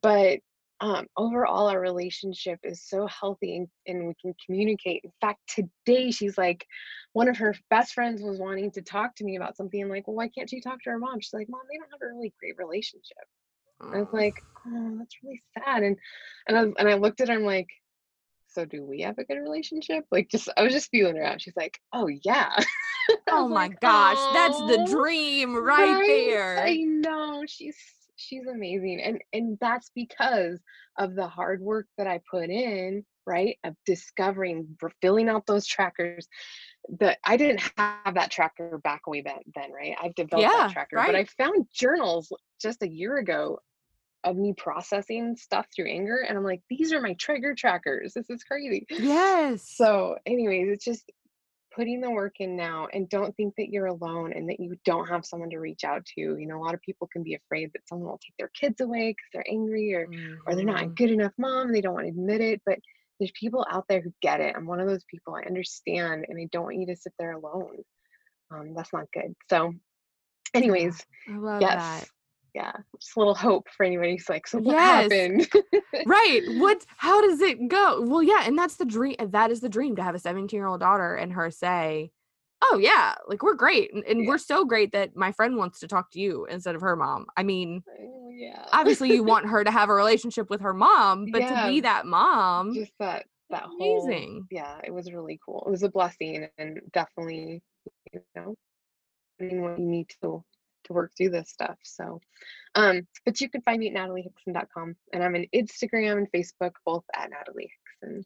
But 0.02 0.40
um, 0.84 1.08
overall, 1.16 1.68
our 1.68 1.80
relationship 1.80 2.60
is 2.62 2.84
so 2.84 3.08
healthy 3.08 3.56
and, 3.56 3.68
and 3.88 4.08
we 4.08 4.14
can 4.22 4.36
communicate. 4.46 5.00
In 5.06 5.14
fact, 5.22 5.40
today 5.48 6.12
she's 6.12 6.38
like, 6.38 6.68
one 7.14 7.30
of 7.30 7.38
her 7.38 7.56
best 7.70 7.94
friends 7.94 8.22
was 8.22 8.38
wanting 8.38 8.70
to 8.72 8.82
talk 8.82 9.16
to 9.16 9.24
me 9.24 9.38
about 9.38 9.56
something. 9.56 9.82
I'm 9.82 9.88
like, 9.88 10.10
well, 10.10 10.18
why 10.18 10.28
can't 10.28 10.50
she 10.50 10.60
talk 10.60 10.84
to 10.84 10.90
her 10.90 11.00
mom? 11.00 11.22
She's 11.22 11.34
like, 11.34 11.48
mom, 11.48 11.62
they 11.72 11.78
don't 11.78 11.90
have 11.90 12.02
a 12.02 12.14
really 12.14 12.34
great 12.38 12.58
relationship. 12.58 13.24
I 13.82 14.00
was 14.00 14.10
like, 14.12 14.36
oh, 14.68 14.98
that's 14.98 15.16
really 15.24 15.42
sad. 15.58 15.84
And 15.84 15.98
and 16.50 16.58
I, 16.58 16.62
and 16.62 16.90
I 16.90 16.96
looked 16.96 17.22
at 17.22 17.30
her. 17.30 17.36
I'm 17.36 17.46
like, 17.46 17.70
so 18.48 18.66
do 18.66 18.84
we 18.84 19.02
have 19.02 19.18
a 19.18 19.24
good 19.24 19.40
relationship? 19.40 20.06
Like, 20.12 20.30
just 20.30 20.50
I 20.58 20.64
was 20.64 20.74
just 20.74 20.92
feeling 20.92 21.16
her 21.16 21.24
out. 21.24 21.42
She's 21.42 21.56
like, 21.56 21.80
oh 21.94 22.08
yeah. 22.08 22.52
Oh 23.30 23.50
my 23.50 23.68
like, 23.68 23.82
gosh 23.82 24.34
that's 24.34 24.58
the 24.60 24.88
dream 24.90 25.58
right, 25.58 26.08
there 26.08 26.58
I 26.64 26.78
know 26.78 27.44
she's 27.46 27.76
she's 28.24 28.48
amazing, 28.48 29.02
and 29.02 29.22
and 29.34 29.58
that's 29.60 29.92
because 29.96 30.60
of 30.98 31.16
the 31.16 31.28
hard 31.28 31.62
work 31.62 31.88
that 31.98 32.08
I 32.08 32.22
put 32.30 32.50
in, 32.50 33.06
right? 33.26 33.58
Of 33.64 33.76
discovering, 33.86 34.78
filling 35.02 35.30
out 35.30 35.46
those 35.46 35.66
trackers. 35.68 36.28
That 37.00 37.18
I 37.24 37.38
didn't 37.38 37.62
have 37.78 38.16
that 38.16 38.32
tracker 38.32 38.78
back 38.78 39.08
way 39.08 39.22
then, 39.22 39.40
then 39.56 39.72
right? 39.72 39.96
I've 40.02 40.16
developed 40.16 40.52
Yeah, 40.52 40.64
that 40.64 40.74
tracker, 40.74 41.04
but 41.06 41.16
I 41.16 41.26
found 41.26 41.68
journals 41.74 42.32
just 42.62 42.82
a 42.84 42.90
year 42.90 43.18
ago 43.18 43.60
of 44.26 44.38
me 44.38 44.54
processing 44.58 45.36
stuff 45.36 45.68
through 45.74 45.90
anger, 45.90 46.26
and 46.28 46.38
I'm 46.38 46.44
like, 46.44 46.62
these 46.70 46.94
are 46.94 47.02
my 47.02 47.14
trigger 47.14 47.56
trackers. 47.56 48.14
This 48.14 48.30
is 48.30 48.44
crazy. 48.44 48.86
yes 48.90 49.74
So, 49.76 50.18
anyways, 50.26 50.70
it's 50.70 50.86
just 50.86 51.12
putting 51.76 52.02
the 52.02 52.12
work 52.12 52.36
in 52.40 52.56
now 52.56 52.88
and 52.94 53.10
don't 53.10 53.36
think 53.36 53.54
that 53.58 53.70
you're 53.70 53.88
alone 53.88 54.34
and 54.34 54.50
that 54.50 54.60
you 54.60 54.76
don't 54.86 55.08
have 55.08 55.26
someone 55.26 55.50
to 55.50 55.60
reach 55.60 55.84
out 55.84 56.06
to. 56.06 56.22
You 56.22 56.48
know, 56.48 56.58
a 56.58 56.64
lot 56.64 56.74
of 56.74 56.82
people 56.82 57.08
can 57.12 57.24
be 57.24 57.36
afraid 57.36 57.72
that 57.74 57.88
someone 57.88 58.10
will 58.10 58.20
take 58.20 58.36
their 58.38 58.50
kids 58.50 58.82
away 58.82 59.10
because 59.10 59.30
they're 59.34 59.52
angry 59.52 59.94
or 59.94 60.08
or 60.46 60.56
they're 60.56 60.66
not 60.66 60.84
a 60.84 60.88
Mhm. 60.88 60.96
good 60.96 61.12
enough 61.12 61.34
mom, 61.38 61.72
they 61.72 61.82
don't 61.82 61.94
want 61.94 62.06
to 62.06 62.12
admit 62.12 62.42
it, 62.42 62.62
but 62.66 62.80
there's 63.20 63.32
people 63.40 63.66
out 63.70 63.86
there 63.88 64.02
who 64.02 64.14
get 64.22 64.42
it. 64.42 64.56
I'm 64.56 64.66
one 64.66 64.80
of 64.80 64.88
those 64.88 65.04
people. 65.06 65.36
I 65.36 65.44
understand 65.48 66.26
and 66.28 66.40
I 66.40 66.48
don't 66.52 66.66
want 66.66 66.78
you 66.78 66.88
to 66.88 66.96
sit 66.96 67.14
there 67.20 67.32
alone. 67.34 67.78
Um, 68.52 68.74
that's 68.76 68.94
not 68.94 69.12
good. 69.14 69.36
So, 69.50 69.74
anyways, 70.54 71.06
i 71.28 71.38
love 71.38 71.62
yes. 71.62 71.72
that 71.72 72.08
Yeah, 72.54 72.74
just 73.00 73.16
a 73.16 73.20
little 73.20 73.36
hope 73.36 73.68
for 73.76 73.84
anybody 73.86 74.12
who's 74.12 74.30
like, 74.30 74.46
so 74.48 74.60
what 74.60 74.76
Yes. 74.78 75.12
happened? 75.12 75.50
right 76.06 76.42
what 76.50 76.86
how 76.98 77.22
does 77.22 77.40
it 77.40 77.68
go 77.70 78.02
well 78.02 78.22
yeah 78.22 78.44
and 78.46 78.58
that's 78.58 78.76
the 78.76 78.84
dream 78.86 79.16
that 79.20 79.52
is 79.52 79.62
the 79.62 79.70
dream 79.70 79.96
to 79.96 80.04
have 80.04 80.16
a 80.16 80.20
17 80.20 80.58
year 80.58 80.68
old 80.68 80.82
daughter 80.82 81.16
and 81.16 81.32
her 81.32 81.50
say 81.50 82.12
oh 82.62 82.78
yeah 82.78 83.16
like 83.28 83.42
we're 83.42 83.54
great 83.54 83.94
and, 83.94 84.04
and 84.06 84.22
Yeah. 84.22 84.28
we're 84.28 84.38
so 84.38 84.66
great 84.66 84.92
that 84.92 85.16
my 85.16 85.32
friend 85.32 85.56
wants 85.56 85.80
to 85.80 85.88
talk 85.88 86.12
to 86.12 86.20
you 86.20 86.46
instead 86.50 86.76
of 86.76 86.82
her 86.82 86.96
mom 86.98 87.26
i 87.38 87.44
mean 87.44 87.84
Oh, 87.90 88.32
yeah. 88.36 88.66
obviously 88.74 89.14
you 89.14 89.24
want 89.24 89.48
her 89.48 89.64
to 89.64 89.72
have 89.72 89.90
a 89.90 89.94
relationship 89.94 90.50
with 90.50 90.60
her 90.62 90.74
mom 90.74 91.28
but 91.32 91.48
to 91.48 91.56
be 91.68 91.80
that 91.82 92.06
mom 92.06 92.74
just 92.74 92.92
that 93.00 93.26
that 93.50 93.64
whole 93.64 94.04
amazing 94.04 94.46
yeah 94.52 94.80
it 94.84 94.94
was 94.94 95.12
really 95.12 95.40
cool 95.46 95.64
it 95.66 95.70
was 95.72 95.84
a 95.84 95.90
blessing 95.90 96.48
and 96.58 96.82
definitely 96.92 97.62
you 98.12 98.22
know 98.36 98.56
what 99.38 99.80
you 99.80 99.86
need 99.86 100.10
to 100.22 100.44
to 100.84 100.94
work 100.94 101.12
through 101.18 101.30
this 101.30 101.50
stuff 101.50 101.78
so 101.84 102.20
um 102.76 103.08
but 103.26 103.40
you 103.42 103.50
can 103.50 103.62
find 103.62 103.80
me 103.80 103.90
at 103.90 103.96
nataliehickson.com 103.96 104.96
and 105.14 105.24
i'm 105.24 105.36
on 105.36 105.46
instagram 105.54 106.18
and 106.18 106.32
facebook 106.32 106.74
both 106.86 107.04
at 107.16 107.30
natalie 107.30 107.72
hickson 108.02 108.26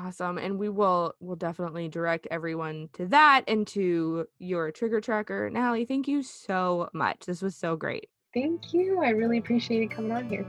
awesome 0.00 0.38
and 0.38 0.58
we 0.58 0.68
will 0.68 1.14
will 1.20 1.36
definitely 1.36 1.88
direct 1.88 2.26
everyone 2.30 2.88
to 2.92 3.06
that 3.06 3.42
and 3.48 3.66
to 3.66 4.26
your 4.38 4.70
trigger 4.70 5.00
tracker. 5.00 5.48
Natalie 5.48 5.86
thank 5.86 6.06
you 6.06 6.22
so 6.22 6.90
much 6.92 7.24
this 7.26 7.40
was 7.40 7.56
so 7.56 7.74
great. 7.76 8.08
Thank 8.34 8.74
you 8.74 9.02
i 9.02 9.08
really 9.10 9.38
appreciated 9.38 9.90
coming 9.90 10.12
on 10.12 10.28
here 10.28 10.46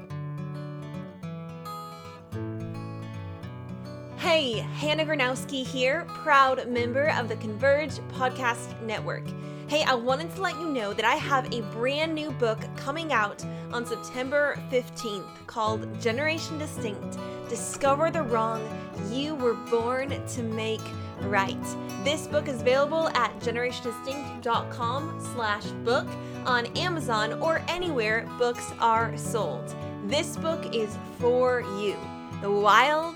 Hey, 4.19 4.55
Hannah 4.55 5.05
Gronowski 5.05 5.65
here, 5.65 6.05
proud 6.10 6.67
member 6.67 7.10
of 7.12 7.29
the 7.29 7.38
Converge 7.38 7.99
Podcast 8.12 8.77
Network. 8.82 9.23
Hey, 9.69 9.84
I 9.84 9.93
wanted 9.93 10.36
to 10.36 10.41
let 10.41 10.60
you 10.60 10.67
know 10.67 10.91
that 10.91 11.05
I 11.05 11.15
have 11.15 11.53
a 11.53 11.62
brand 11.71 12.15
new 12.15 12.32
book 12.32 12.60
coming 12.75 13.13
out 13.13 13.41
on 13.71 13.86
September 13.86 14.62
15th 14.71 15.47
called 15.47 16.01
Generation 16.01 16.58
Distinct 16.58 17.17
Discover 17.47 18.12
the 18.12 18.23
Wrong 18.23 18.62
You 19.10 19.36
Were 19.36 19.53
Born 19.53 20.10
to 20.10 20.43
Make 20.43 20.82
Right. 21.21 21.58
This 22.03 22.27
book 22.27 22.49
is 22.49 22.60
available 22.60 23.08
at 23.15 23.39
generationdistinct.com 23.39 25.32
slash 25.34 25.63
book 25.86 26.08
on 26.45 26.65
Amazon 26.77 27.41
or 27.41 27.62
anywhere 27.69 28.29
books 28.38 28.73
are 28.82 29.15
sold. 29.15 29.73
This 30.08 30.36
book 30.36 30.75
is 30.75 30.97
for 31.19 31.62
you 31.79 31.95
the 32.41 32.51
wild, 32.51 33.15